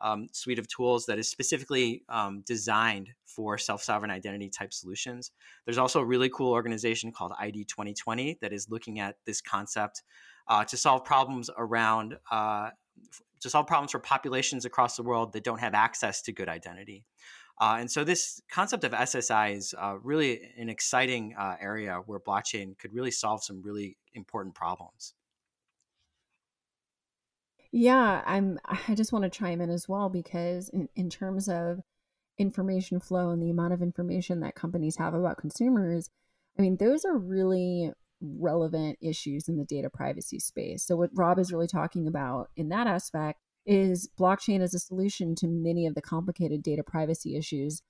um, 0.00 0.28
suite 0.32 0.58
of 0.58 0.68
tools 0.68 1.06
that 1.06 1.18
is 1.18 1.28
specifically 1.28 2.02
um, 2.08 2.42
designed 2.46 3.10
for 3.24 3.58
self-sovereign 3.58 4.10
identity 4.10 4.48
type 4.48 4.72
solutions. 4.72 5.30
There's 5.64 5.78
also 5.78 6.00
a 6.00 6.04
really 6.04 6.28
cool 6.28 6.52
organization 6.52 7.12
called 7.12 7.32
ID 7.38 7.64
2020 7.64 8.38
that 8.40 8.52
is 8.52 8.68
looking 8.68 9.00
at 9.00 9.16
this 9.26 9.40
concept 9.40 10.02
uh, 10.48 10.64
to 10.64 10.76
solve 10.76 11.04
problems 11.04 11.50
around 11.56 12.16
uh, 12.30 12.70
to 13.40 13.50
solve 13.50 13.66
problems 13.68 13.92
for 13.92 14.00
populations 14.00 14.64
across 14.64 14.96
the 14.96 15.02
world 15.02 15.32
that 15.32 15.44
don't 15.44 15.60
have 15.60 15.74
access 15.74 16.22
to 16.22 16.32
good 16.32 16.48
identity. 16.48 17.04
Uh, 17.60 17.76
and 17.80 17.90
so 17.90 18.04
this 18.04 18.40
concept 18.50 18.84
of 18.84 18.92
SSI 18.92 19.56
is 19.56 19.74
uh, 19.78 19.96
really 20.02 20.40
an 20.56 20.68
exciting 20.68 21.34
uh, 21.38 21.56
area 21.60 22.00
where 22.06 22.20
blockchain 22.20 22.78
could 22.78 22.92
really 22.92 23.10
solve 23.10 23.42
some 23.42 23.62
really 23.62 23.96
important 24.14 24.54
problems. 24.54 25.14
Yeah, 27.72 28.22
I'm. 28.24 28.58
I 28.64 28.94
just 28.94 29.12
want 29.12 29.24
to 29.24 29.30
chime 29.30 29.60
in 29.60 29.70
as 29.70 29.88
well 29.88 30.08
because 30.08 30.68
in, 30.70 30.88
in 30.96 31.10
terms 31.10 31.48
of 31.48 31.80
information 32.38 33.00
flow 33.00 33.30
and 33.30 33.42
the 33.42 33.50
amount 33.50 33.74
of 33.74 33.82
information 33.82 34.40
that 34.40 34.54
companies 34.54 34.96
have 34.96 35.14
about 35.14 35.38
consumers, 35.38 36.08
I 36.58 36.62
mean, 36.62 36.76
those 36.76 37.04
are 37.04 37.18
really 37.18 37.92
relevant 38.20 38.98
issues 39.00 39.48
in 39.48 39.56
the 39.58 39.64
data 39.64 39.90
privacy 39.90 40.38
space. 40.38 40.84
So 40.84 40.96
what 40.96 41.10
Rob 41.14 41.38
is 41.38 41.52
really 41.52 41.66
talking 41.66 42.06
about 42.08 42.50
in 42.56 42.68
that 42.70 42.86
aspect 42.86 43.40
is 43.66 44.08
blockchain 44.18 44.60
as 44.60 44.74
a 44.74 44.78
solution 44.78 45.34
to 45.36 45.46
many 45.46 45.86
of 45.86 45.94
the 45.94 46.02
complicated 46.02 46.62
data 46.62 46.82
privacy 46.82 47.36
issues 47.36 47.82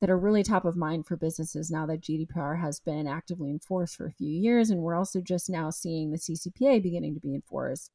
that 0.00 0.10
are 0.10 0.18
really 0.18 0.42
top 0.42 0.64
of 0.64 0.76
mind 0.76 1.06
for 1.06 1.16
businesses 1.16 1.70
now 1.70 1.86
that 1.86 2.02
GDPR 2.02 2.60
has 2.60 2.80
been 2.80 3.06
actively 3.06 3.50
enforced 3.50 3.96
for 3.96 4.06
a 4.06 4.12
few 4.12 4.28
years. 4.28 4.68
And 4.68 4.82
we're 4.82 4.96
also 4.96 5.20
just 5.20 5.48
now 5.48 5.70
seeing 5.70 6.10
the 6.10 6.18
CCPA 6.18 6.82
beginning 6.82 7.14
to 7.14 7.20
be 7.20 7.34
enforced. 7.34 7.90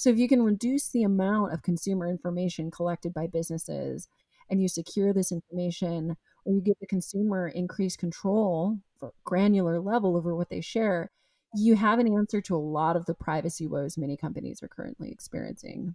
So, 0.00 0.08
if 0.08 0.18
you 0.18 0.28
can 0.28 0.42
reduce 0.42 0.88
the 0.88 1.02
amount 1.02 1.52
of 1.52 1.62
consumer 1.62 2.08
information 2.08 2.70
collected 2.70 3.12
by 3.12 3.26
businesses 3.26 4.08
and 4.48 4.62
you 4.62 4.66
secure 4.66 5.12
this 5.12 5.30
information, 5.30 6.16
or 6.46 6.54
you 6.54 6.62
give 6.62 6.76
the 6.80 6.86
consumer 6.86 7.48
increased 7.48 7.98
control 7.98 8.78
for 8.98 9.12
granular 9.24 9.78
level 9.78 10.16
over 10.16 10.34
what 10.34 10.48
they 10.48 10.62
share, 10.62 11.10
you 11.54 11.76
have 11.76 11.98
an 11.98 12.16
answer 12.16 12.40
to 12.40 12.56
a 12.56 12.56
lot 12.56 12.96
of 12.96 13.04
the 13.04 13.12
privacy 13.12 13.66
woes 13.66 13.98
many 13.98 14.16
companies 14.16 14.62
are 14.62 14.68
currently 14.68 15.10
experiencing. 15.10 15.94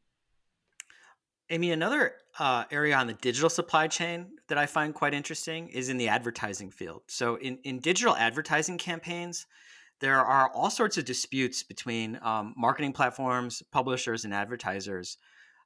Amy, 1.49 1.71
another 1.71 2.13
uh, 2.37 2.65
area 2.69 2.95
on 2.95 3.07
the 3.07 3.13
digital 3.15 3.49
supply 3.49 3.87
chain 3.87 4.27
that 4.49 4.59
I 4.59 4.67
find 4.67 4.93
quite 4.93 5.15
interesting 5.15 5.69
is 5.69 5.89
in 5.89 5.97
the 5.97 6.09
advertising 6.09 6.69
field. 6.69 7.01
So, 7.07 7.37
in, 7.37 7.57
in 7.63 7.79
digital 7.79 8.15
advertising 8.15 8.77
campaigns, 8.77 9.47
there 10.01 10.19
are 10.19 10.49
all 10.53 10.69
sorts 10.69 10.97
of 10.97 11.05
disputes 11.05 11.63
between 11.63 12.19
um, 12.21 12.53
marketing 12.57 12.93
platforms, 12.93 13.63
publishers, 13.71 14.25
and 14.25 14.33
advertisers 14.33 15.17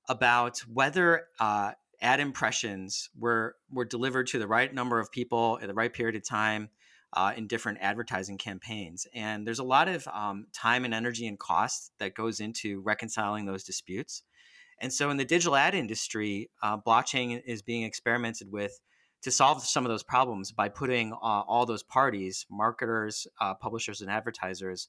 about 0.07 0.59
whether 0.59 1.27
uh, 1.39 1.71
ad 2.01 2.19
impressions 2.19 3.09
were 3.17 3.55
were 3.71 3.85
delivered 3.85 4.27
to 4.27 4.39
the 4.39 4.47
right 4.47 4.73
number 4.73 4.99
of 4.99 5.11
people 5.11 5.59
at 5.61 5.67
the 5.67 5.73
right 5.73 5.93
period 5.93 6.15
of 6.15 6.27
time 6.27 6.69
uh, 7.13 7.33
in 7.35 7.47
different 7.47 7.79
advertising 7.81 8.37
campaigns. 8.37 9.07
And 9.13 9.45
there's 9.45 9.59
a 9.59 9.63
lot 9.63 9.87
of 9.87 10.07
um, 10.07 10.45
time 10.53 10.85
and 10.85 10.93
energy 10.93 11.27
and 11.27 11.39
cost 11.39 11.91
that 11.99 12.13
goes 12.13 12.39
into 12.39 12.81
reconciling 12.81 13.45
those 13.45 13.63
disputes. 13.63 14.23
And 14.81 14.93
so, 14.93 15.09
in 15.09 15.17
the 15.17 15.25
digital 15.25 15.55
ad 15.55 15.75
industry, 15.75 16.49
uh, 16.63 16.77
blockchain 16.77 17.41
is 17.45 17.61
being 17.61 17.83
experimented 17.83 18.51
with 18.51 18.79
to 19.21 19.31
solve 19.31 19.63
some 19.65 19.85
of 19.85 19.89
those 19.89 20.03
problems 20.03 20.51
by 20.51 20.69
putting 20.69 21.13
uh, 21.13 21.15
all 21.15 21.65
those 21.65 21.83
parties, 21.83 22.45
marketers, 22.49 23.27
uh, 23.41 23.53
publishers, 23.53 24.01
and 24.01 24.09
advertisers, 24.09 24.87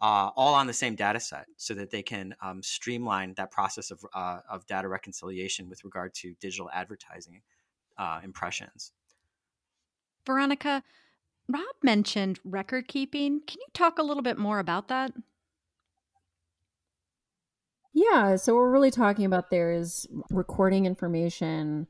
uh, 0.00 0.30
all 0.36 0.54
on 0.54 0.66
the 0.66 0.72
same 0.72 0.94
data 0.94 1.20
set 1.20 1.46
so 1.56 1.74
that 1.74 1.90
they 1.90 2.02
can 2.02 2.34
um, 2.42 2.62
streamline 2.62 3.34
that 3.34 3.50
process 3.50 3.90
of, 3.90 4.04
uh, 4.14 4.40
of 4.50 4.66
data 4.66 4.88
reconciliation 4.88 5.68
with 5.68 5.84
regard 5.84 6.12
to 6.12 6.34
digital 6.40 6.68
advertising 6.72 7.40
uh, 7.98 8.20
impressions. 8.24 8.92
Veronica, 10.26 10.82
Rob 11.48 11.62
mentioned 11.82 12.40
record 12.44 12.88
keeping. 12.88 13.40
Can 13.46 13.58
you 13.60 13.66
talk 13.72 13.98
a 13.98 14.02
little 14.02 14.22
bit 14.22 14.38
more 14.38 14.58
about 14.58 14.88
that? 14.88 15.12
Yeah, 17.94 18.36
so 18.36 18.54
what 18.54 18.60
we're 18.60 18.72
really 18.72 18.90
talking 18.90 19.24
about 19.24 19.50
there 19.50 19.72
is 19.72 20.06
recording 20.30 20.86
information 20.86 21.86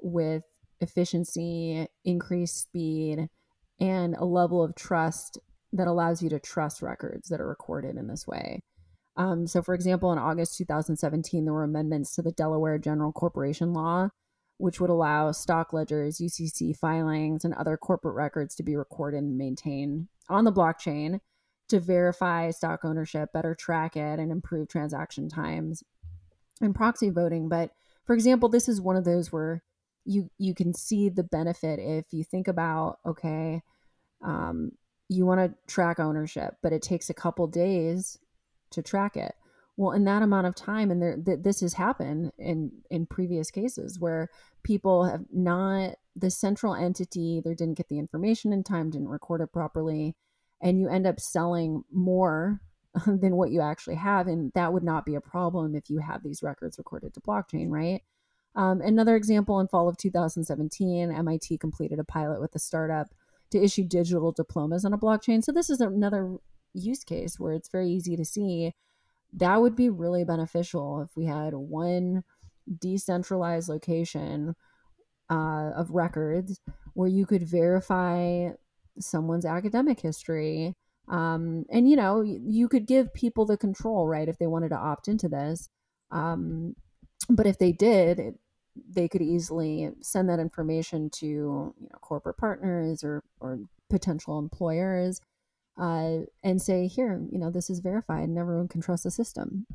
with 0.00 0.44
efficiency, 0.82 1.86
increased 2.04 2.60
speed, 2.60 3.28
and 3.80 4.14
a 4.16 4.24
level 4.24 4.62
of 4.62 4.74
trust 4.74 5.38
that 5.72 5.86
allows 5.86 6.22
you 6.22 6.28
to 6.30 6.38
trust 6.38 6.82
records 6.82 7.28
that 7.28 7.40
are 7.40 7.48
recorded 7.48 7.96
in 7.96 8.06
this 8.06 8.26
way. 8.26 8.60
Um, 9.16 9.46
so, 9.46 9.62
for 9.62 9.74
example, 9.74 10.12
in 10.12 10.18
August 10.18 10.56
2017, 10.58 11.44
there 11.44 11.52
were 11.52 11.64
amendments 11.64 12.14
to 12.14 12.22
the 12.22 12.32
Delaware 12.32 12.78
General 12.78 13.12
Corporation 13.12 13.72
Law, 13.72 14.08
which 14.58 14.80
would 14.80 14.90
allow 14.90 15.32
stock 15.32 15.72
ledgers, 15.72 16.18
UCC 16.18 16.76
filings, 16.76 17.44
and 17.44 17.54
other 17.54 17.76
corporate 17.76 18.14
records 18.14 18.54
to 18.56 18.62
be 18.62 18.76
recorded 18.76 19.18
and 19.18 19.36
maintained 19.36 20.08
on 20.28 20.44
the 20.44 20.52
blockchain 20.52 21.20
to 21.68 21.80
verify 21.80 22.50
stock 22.50 22.84
ownership, 22.84 23.32
better 23.32 23.54
track 23.54 23.96
it, 23.96 24.18
and 24.18 24.30
improve 24.30 24.68
transaction 24.68 25.28
times 25.28 25.82
and 26.60 26.74
proxy 26.74 27.10
voting. 27.10 27.48
But 27.48 27.70
for 28.04 28.14
example, 28.14 28.48
this 28.48 28.68
is 28.68 28.80
one 28.80 28.96
of 28.96 29.04
those 29.04 29.32
where 29.32 29.62
you 30.04 30.30
you 30.38 30.54
can 30.54 30.74
see 30.74 31.08
the 31.08 31.24
benefit 31.24 31.78
if 31.78 32.06
you 32.12 32.24
think 32.24 32.48
about 32.48 32.98
okay, 33.06 33.62
um, 34.22 34.72
you 35.08 35.26
want 35.26 35.40
to 35.40 35.72
track 35.72 36.00
ownership, 36.00 36.54
but 36.62 36.72
it 36.72 36.82
takes 36.82 37.10
a 37.10 37.14
couple 37.14 37.46
days 37.46 38.18
to 38.70 38.82
track 38.82 39.16
it. 39.16 39.34
Well, 39.76 39.92
in 39.92 40.04
that 40.04 40.22
amount 40.22 40.46
of 40.46 40.54
time, 40.54 40.90
and 40.90 41.00
there, 41.00 41.16
th- 41.16 41.40
this 41.42 41.60
has 41.60 41.74
happened 41.74 42.32
in 42.38 42.72
in 42.90 43.06
previous 43.06 43.50
cases 43.50 43.98
where 43.98 44.28
people 44.62 45.04
have 45.04 45.24
not 45.32 45.96
the 46.14 46.30
central 46.30 46.74
entity 46.74 47.38
either 47.38 47.54
didn't 47.54 47.78
get 47.78 47.88
the 47.88 47.98
information 47.98 48.52
in 48.52 48.64
time, 48.64 48.90
didn't 48.90 49.08
record 49.08 49.40
it 49.40 49.52
properly, 49.52 50.14
and 50.60 50.78
you 50.78 50.88
end 50.88 51.06
up 51.06 51.20
selling 51.20 51.84
more 51.90 52.60
than 53.06 53.36
what 53.36 53.50
you 53.50 53.60
actually 53.60 53.96
have. 53.96 54.28
And 54.28 54.52
that 54.54 54.72
would 54.72 54.84
not 54.84 55.06
be 55.06 55.14
a 55.14 55.20
problem 55.20 55.74
if 55.74 55.88
you 55.88 55.98
have 55.98 56.22
these 56.22 56.42
records 56.42 56.78
recorded 56.78 57.14
to 57.14 57.20
blockchain, 57.20 57.68
right? 57.70 58.02
Um, 58.54 58.80
another 58.80 59.16
example 59.16 59.60
in 59.60 59.68
fall 59.68 59.88
of 59.88 59.96
2017, 59.96 61.10
MIT 61.10 61.58
completed 61.58 61.98
a 61.98 62.04
pilot 62.04 62.40
with 62.40 62.54
a 62.54 62.58
startup 62.58 63.08
to 63.50 63.62
issue 63.62 63.84
digital 63.84 64.32
diplomas 64.32 64.84
on 64.84 64.92
a 64.92 64.98
blockchain. 64.98 65.42
So 65.42 65.52
this 65.52 65.70
is 65.70 65.80
another 65.80 66.36
use 66.74 67.04
case 67.04 67.38
where 67.38 67.52
it's 67.52 67.68
very 67.68 67.88
easy 67.88 68.16
to 68.16 68.24
see 68.24 68.72
that 69.32 69.60
would 69.60 69.74
be 69.74 69.88
really 69.88 70.24
beneficial 70.24 71.00
if 71.00 71.16
we 71.16 71.26
had 71.26 71.54
one 71.54 72.22
decentralized 72.78 73.68
location 73.68 74.54
uh, 75.30 75.70
of 75.74 75.90
records 75.90 76.60
where 76.94 77.08
you 77.08 77.24
could 77.24 77.42
verify 77.42 78.50
someone's 78.98 79.46
academic 79.46 80.00
history. 80.00 80.74
Um, 81.08 81.64
and 81.70 81.88
you 81.88 81.96
know, 81.96 82.20
you 82.22 82.68
could 82.68 82.86
give 82.86 83.14
people 83.14 83.46
the 83.46 83.56
control, 83.56 84.06
right, 84.06 84.28
if 84.28 84.38
they 84.38 84.46
wanted 84.46 84.68
to 84.70 84.76
opt 84.76 85.08
into 85.08 85.28
this. 85.28 85.68
Um, 86.10 86.76
but 87.30 87.46
if 87.46 87.58
they 87.58 87.72
did, 87.72 88.34
they 88.74 89.08
could 89.08 89.22
easily 89.22 89.90
send 90.00 90.28
that 90.28 90.38
information 90.38 91.10
to 91.10 91.26
you 91.26 91.88
know 91.90 91.98
corporate 92.00 92.36
partners 92.36 93.04
or 93.04 93.22
or 93.40 93.58
potential 93.90 94.38
employers 94.38 95.20
uh, 95.80 96.18
and 96.42 96.60
say, 96.60 96.86
here, 96.86 97.20
you 97.30 97.38
know, 97.38 97.50
this 97.50 97.70
is 97.70 97.80
verified, 97.80 98.28
and 98.28 98.38
everyone 98.38 98.68
can 98.68 98.80
trust 98.80 99.04
the 99.04 99.10
system. 99.10 99.66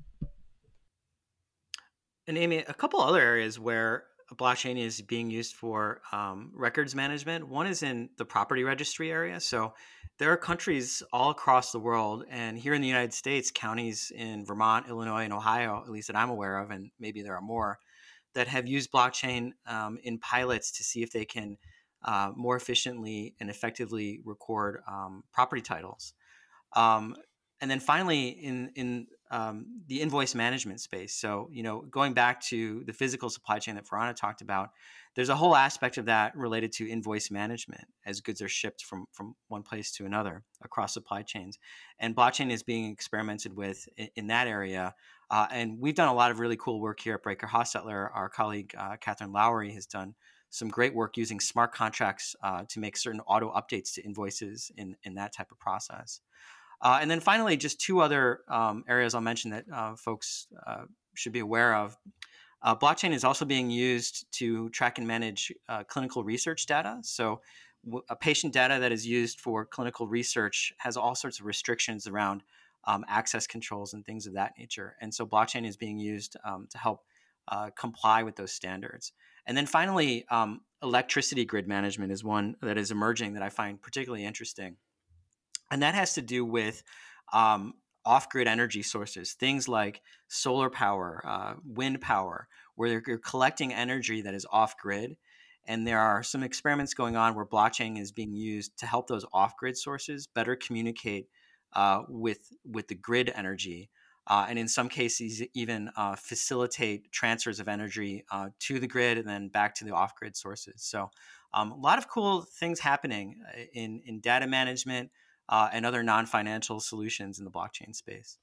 And 2.28 2.38
Amy, 2.38 2.58
a 2.58 2.74
couple 2.74 3.00
other 3.02 3.22
areas 3.22 3.60
where 3.60 4.04
blockchain 4.36 4.78
is 4.78 5.02
being 5.02 5.30
used 5.30 5.56
for 5.56 6.02
um, 6.12 6.52
records 6.54 6.94
management. 6.94 7.48
One 7.48 7.66
is 7.66 7.82
in 7.82 8.10
the 8.18 8.26
property 8.26 8.64
registry 8.64 9.10
area. 9.10 9.40
So 9.40 9.74
there 10.20 10.32
are 10.32 10.38
countries 10.38 11.02
all 11.14 11.30
across 11.30 11.72
the 11.72 11.80
world, 11.80 12.26
and 12.30 12.58
here 12.58 12.74
in 12.74 12.82
the 12.82 12.88
United 12.88 13.14
States, 13.14 13.52
counties 13.54 14.12
in 14.14 14.46
Vermont, 14.46 14.88
Illinois, 14.90 15.24
and 15.24 15.34
Ohio, 15.34 15.82
at 15.84 15.90
least 15.90 16.08
that 16.08 16.18
I'm 16.18 16.30
aware 16.30 16.58
of, 16.60 16.72
and 16.72 16.92
maybe 17.00 17.22
there 17.22 17.36
are 17.36 17.42
more, 17.42 17.80
that 18.34 18.48
have 18.48 18.68
used 18.68 18.92
blockchain 18.92 19.52
um, 19.66 19.98
in 20.04 20.20
pilots 20.20 20.72
to 20.72 20.84
see 20.84 21.04
if 21.04 21.12
they 21.12 21.26
can 21.26 21.58
uh, 22.04 22.32
more 22.36 22.56
efficiently 22.56 23.36
and 23.40 23.50
effectively 23.50 24.20
record 24.24 24.82
um, 24.90 25.24
property 25.34 25.62
titles. 25.62 26.14
Um, 26.76 27.16
and 27.60 27.72
then 27.72 27.80
finally, 27.80 28.28
in 28.28 28.72
in 28.76 29.08
um, 29.32 29.82
the 29.88 30.02
invoice 30.02 30.36
management 30.36 30.80
space. 30.80 31.14
So, 31.14 31.50
you 31.52 31.64
know, 31.64 31.82
going 31.82 32.14
back 32.14 32.40
to 32.44 32.84
the 32.86 32.94
physical 32.94 33.30
supply 33.30 33.60
chain 33.60 33.76
that 33.76 33.88
Verona 33.88 34.14
talked 34.14 34.42
about, 34.42 34.70
there's 35.16 35.30
a 35.30 35.36
whole 35.36 35.56
aspect 35.56 35.98
of 35.98 36.06
that 36.06 36.36
related 36.38 36.72
to 36.74 36.90
invoice 36.90 37.30
management 37.30 37.86
as 38.06 38.22
goods 38.22 38.42
are 38.42 38.48
shipped 38.48 38.84
from 38.84 39.06
from 39.12 39.36
one 39.48 39.64
place 39.64 39.92
to 39.94 40.06
another 40.06 40.44
across 40.64 40.94
supply 40.94 41.24
chains. 41.24 41.58
And 42.00 42.16
blockchain 42.16 42.52
is 42.52 42.64
being 42.64 42.92
experimented 42.92 43.56
with 43.56 43.90
in, 43.98 44.10
in 44.16 44.28
that 44.28 44.48
area. 44.48 44.94
Uh, 45.30 45.48
and 45.52 45.80
we've 45.80 45.96
done 45.96 46.08
a 46.08 46.14
lot 46.14 46.32
of 46.32 46.40
really 46.40 46.58
cool 46.58 46.80
work 46.80 47.00
here 47.00 47.16
at 47.16 47.24
Baker 47.24 47.48
Hostetler. 47.48 48.10
Our 48.14 48.30
colleague 48.30 48.74
uh, 48.78 48.96
Catherine 48.98 49.32
Lowry 49.32 49.72
has 49.74 49.86
done 49.86 50.16
some 50.50 50.70
great 50.70 50.96
work 50.96 51.18
using 51.18 51.40
smart 51.40 51.74
contracts 51.74 52.36
uh, 52.42 52.64
to 52.70 52.80
make 52.80 52.96
certain 52.96 53.20
auto 53.28 53.52
updates 53.52 53.94
to 53.96 54.02
invoices 54.04 54.72
in, 54.78 54.96
in 55.04 55.16
that 55.16 55.34
type 55.34 55.52
of 55.52 55.60
process. 55.60 56.22
Uh, 56.82 57.00
and 57.02 57.12
then 57.12 57.20
finally, 57.20 57.58
just 57.58 57.82
two 57.82 58.00
other 58.00 58.42
um, 58.48 58.84
areas 58.88 59.14
I'll 59.14 59.22
mention 59.22 59.52
that 59.52 59.66
uh, 59.74 59.96
folks 59.96 60.48
uh, 60.66 60.84
should 61.16 61.34
be 61.34 61.40
aware 61.40 61.76
of. 61.76 61.98
Blockchain 62.66 63.14
is 63.14 63.24
also 63.24 63.46
being 63.46 63.70
used 63.70 64.30
to 64.34 64.68
track 64.70 64.98
and 64.98 65.08
manage 65.08 65.54
clinical 65.88 66.24
research 66.24 66.66
data. 66.66 66.98
So, 67.02 67.40
a 68.10 68.16
patient 68.16 68.52
data 68.52 68.80
that 68.82 68.92
is 68.92 69.08
used 69.08 69.40
for 69.40 69.66
clinical 69.66 70.06
research 70.06 70.74
has 70.78 70.98
all 70.98 71.16
sorts 71.16 71.40
of 71.40 71.46
restrictions 71.46 72.08
around 72.08 72.44
um, 72.86 73.06
access 73.08 73.48
controls 73.48 73.94
and 73.94 74.06
things 74.06 74.28
of 74.28 74.34
that 74.34 74.54
nature. 74.58 74.96
And 75.02 75.14
so, 75.14 75.26
blockchain 75.26 75.68
is 75.68 75.78
being 75.78 75.98
used 75.98 76.38
um, 76.44 76.68
to 76.72 76.78
help 76.78 77.02
uh, 77.48 77.70
comply 77.78 78.24
with 78.24 78.36
those 78.36 78.52
standards. 78.52 79.14
And 79.46 79.56
then 79.56 79.66
finally, 79.66 80.26
um, 80.30 80.62
electricity 80.84 81.46
grid 81.46 81.68
management 81.68 82.12
is 82.12 82.24
one 82.24 82.56
that 82.62 82.78
is 82.78 82.92
emerging 82.92 83.34
that 83.34 83.44
I 83.44 83.50
find 83.50 83.82
particularly 83.82 84.26
interesting 84.26 84.76
and 85.72 85.82
that 85.82 85.96
has 85.96 86.14
to 86.14 86.22
do 86.22 86.46
with 86.46 86.84
um, 87.34 87.74
off-grid 88.06 88.48
energy 88.48 88.84
sources, 88.84 89.34
things 89.34 89.68
like 89.68 90.02
solar 90.28 90.70
power, 90.70 91.22
uh, 91.26 91.54
wind 91.66 92.00
power, 92.02 92.48
where 92.76 93.04
you're 93.06 93.18
collecting 93.18 93.74
energy 93.74 94.22
that 94.22 94.34
is 94.34 94.46
off-grid. 94.52 95.18
And 95.66 95.86
there 95.86 96.00
are 96.00 96.24
some 96.24 96.44
experiments 96.44 96.94
going 96.94 97.18
on 97.18 97.36
where 97.36 97.46
blockchain 97.46 98.00
is 98.00 98.14
being 98.14 98.34
used 98.34 98.78
to 98.80 98.86
help 98.86 99.08
those 99.08 99.26
off-grid 99.34 99.78
sources 99.78 100.28
better 100.28 100.56
communicate 100.56 101.28
uh, 101.74 102.04
with 102.08 102.52
with 102.66 102.88
the 102.88 102.96
grid 102.96 103.32
energy 103.36 103.90
uh, 104.28 104.46
and 104.50 104.60
in 104.60 104.68
some 104.68 104.90
cases 104.90 105.42
even 105.54 105.90
uh, 105.96 106.16
facilitate 106.16 107.12
transfers 107.12 107.60
of 107.60 107.68
energy 107.68 108.26
uh, 108.32 108.50
to 108.60 108.80
the 108.80 108.88
grid 108.88 109.18
and 109.18 109.28
then 109.28 109.48
back 109.48 109.74
to 109.76 109.86
the 109.86 109.92
off-grid 109.92 110.36
sources. 110.36 110.84
So 110.84 111.10
um, 111.54 111.72
a 111.72 111.78
lot 111.78 111.98
of 111.98 112.10
cool 112.10 112.42
things 112.42 112.80
happening 112.80 113.42
uh, 113.48 113.62
in, 113.74 114.02
in 114.06 114.20
data 114.20 114.46
management 114.46 115.12
uh, 115.50 115.70
and 115.72 115.86
other 115.86 116.04
non-financial 116.04 116.82
solutions 116.82 117.40
in 117.40 117.46
the 117.46 117.52
blockchain 117.52 117.96
space. 117.96 118.38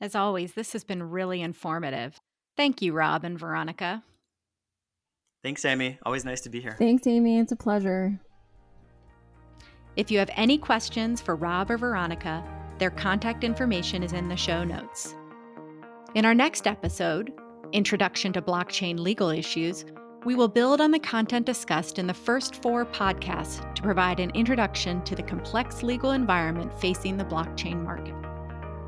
As 0.00 0.16
always, 0.16 0.54
this 0.54 0.72
has 0.72 0.82
been 0.82 1.04
really 1.04 1.40
informative. 1.40 2.20
Thank 2.56 2.82
you, 2.82 2.92
Rob 2.92 3.22
and 3.22 3.38
Veronica. 3.38 4.02
Thanks, 5.44 5.64
Amy. 5.64 5.98
Always 6.04 6.24
nice 6.24 6.40
to 6.42 6.50
be 6.50 6.60
here. 6.60 6.76
Thanks, 6.78 7.06
Amy. 7.06 7.38
It's 7.38 7.52
a 7.52 7.56
pleasure. 7.56 8.18
If 9.96 10.10
you 10.10 10.18
have 10.18 10.30
any 10.36 10.56
questions 10.56 11.20
for 11.20 11.36
Rob 11.36 11.70
or 11.70 11.76
Veronica, 11.76 12.42
their 12.78 12.90
contact 12.90 13.44
information 13.44 14.02
is 14.02 14.14
in 14.14 14.28
the 14.28 14.36
show 14.36 14.64
notes. 14.64 15.14
In 16.14 16.24
our 16.24 16.34
next 16.34 16.66
episode, 16.66 17.32
Introduction 17.72 18.32
to 18.34 18.42
Blockchain 18.42 18.98
Legal 18.98 19.30
Issues, 19.30 19.84
we 20.24 20.34
will 20.34 20.48
build 20.48 20.80
on 20.80 20.90
the 20.90 20.98
content 20.98 21.46
discussed 21.46 21.98
in 21.98 22.06
the 22.06 22.14
first 22.14 22.62
four 22.62 22.86
podcasts 22.86 23.74
to 23.74 23.82
provide 23.82 24.20
an 24.20 24.30
introduction 24.30 25.02
to 25.04 25.14
the 25.14 25.22
complex 25.22 25.82
legal 25.82 26.12
environment 26.12 26.72
facing 26.80 27.16
the 27.16 27.24
blockchain 27.24 27.82
market. 27.82 28.14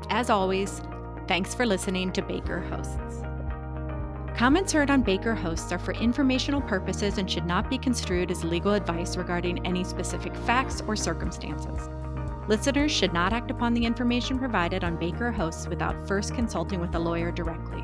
As 0.09 0.29
always, 0.29 0.81
thanks 1.27 1.53
for 1.53 1.65
listening 1.65 2.11
to 2.13 2.21
Baker 2.21 2.61
Hosts. 2.61 3.24
Comments 4.37 4.69
heard 4.73 4.89
on 4.89 5.01
Baker 5.01 5.33
Hosts 5.33 5.71
are 5.71 5.79
for 5.79 5.93
informational 5.93 6.59
purposes 6.59 7.19
and 7.19 7.31
should 7.31 7.45
not 7.45 7.69
be 7.69 7.77
construed 7.77 8.29
as 8.29 8.43
legal 8.43 8.73
advice 8.73 9.15
regarding 9.15 9.65
any 9.65 9.85
specific 9.85 10.35
facts 10.35 10.83
or 10.87 10.97
circumstances. 10.97 11.87
Listeners 12.49 12.91
should 12.91 13.13
not 13.13 13.31
act 13.31 13.49
upon 13.49 13.73
the 13.73 13.85
information 13.85 14.37
provided 14.37 14.83
on 14.83 14.97
Baker 14.97 15.31
Hosts 15.31 15.69
without 15.69 16.05
first 16.05 16.35
consulting 16.35 16.81
with 16.81 16.93
a 16.95 16.99
lawyer 16.99 17.31
directly. 17.31 17.81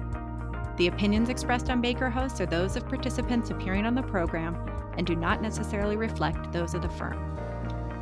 The 0.76 0.88
opinions 0.88 1.30
expressed 1.30 1.70
on 1.70 1.80
Baker 1.80 2.10
Hosts 2.10 2.42
are 2.42 2.46
those 2.46 2.76
of 2.76 2.86
participants 2.86 3.50
appearing 3.50 3.86
on 3.86 3.96
the 3.96 4.04
program 4.04 4.58
and 4.98 5.08
do 5.08 5.16
not 5.16 5.42
necessarily 5.42 5.96
reflect 5.96 6.52
those 6.52 6.74
of 6.74 6.82
the 6.82 6.90
firm. 6.90 7.34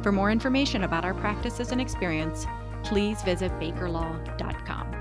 For 0.02 0.12
more 0.12 0.32
information 0.32 0.86
about 0.86 1.06
our 1.06 1.14
practices 1.14 1.72
and 1.72 1.80
experience, 1.80 2.48
please 2.84 3.22
visit 3.22 3.52
bakerlaw.com. 3.60 4.99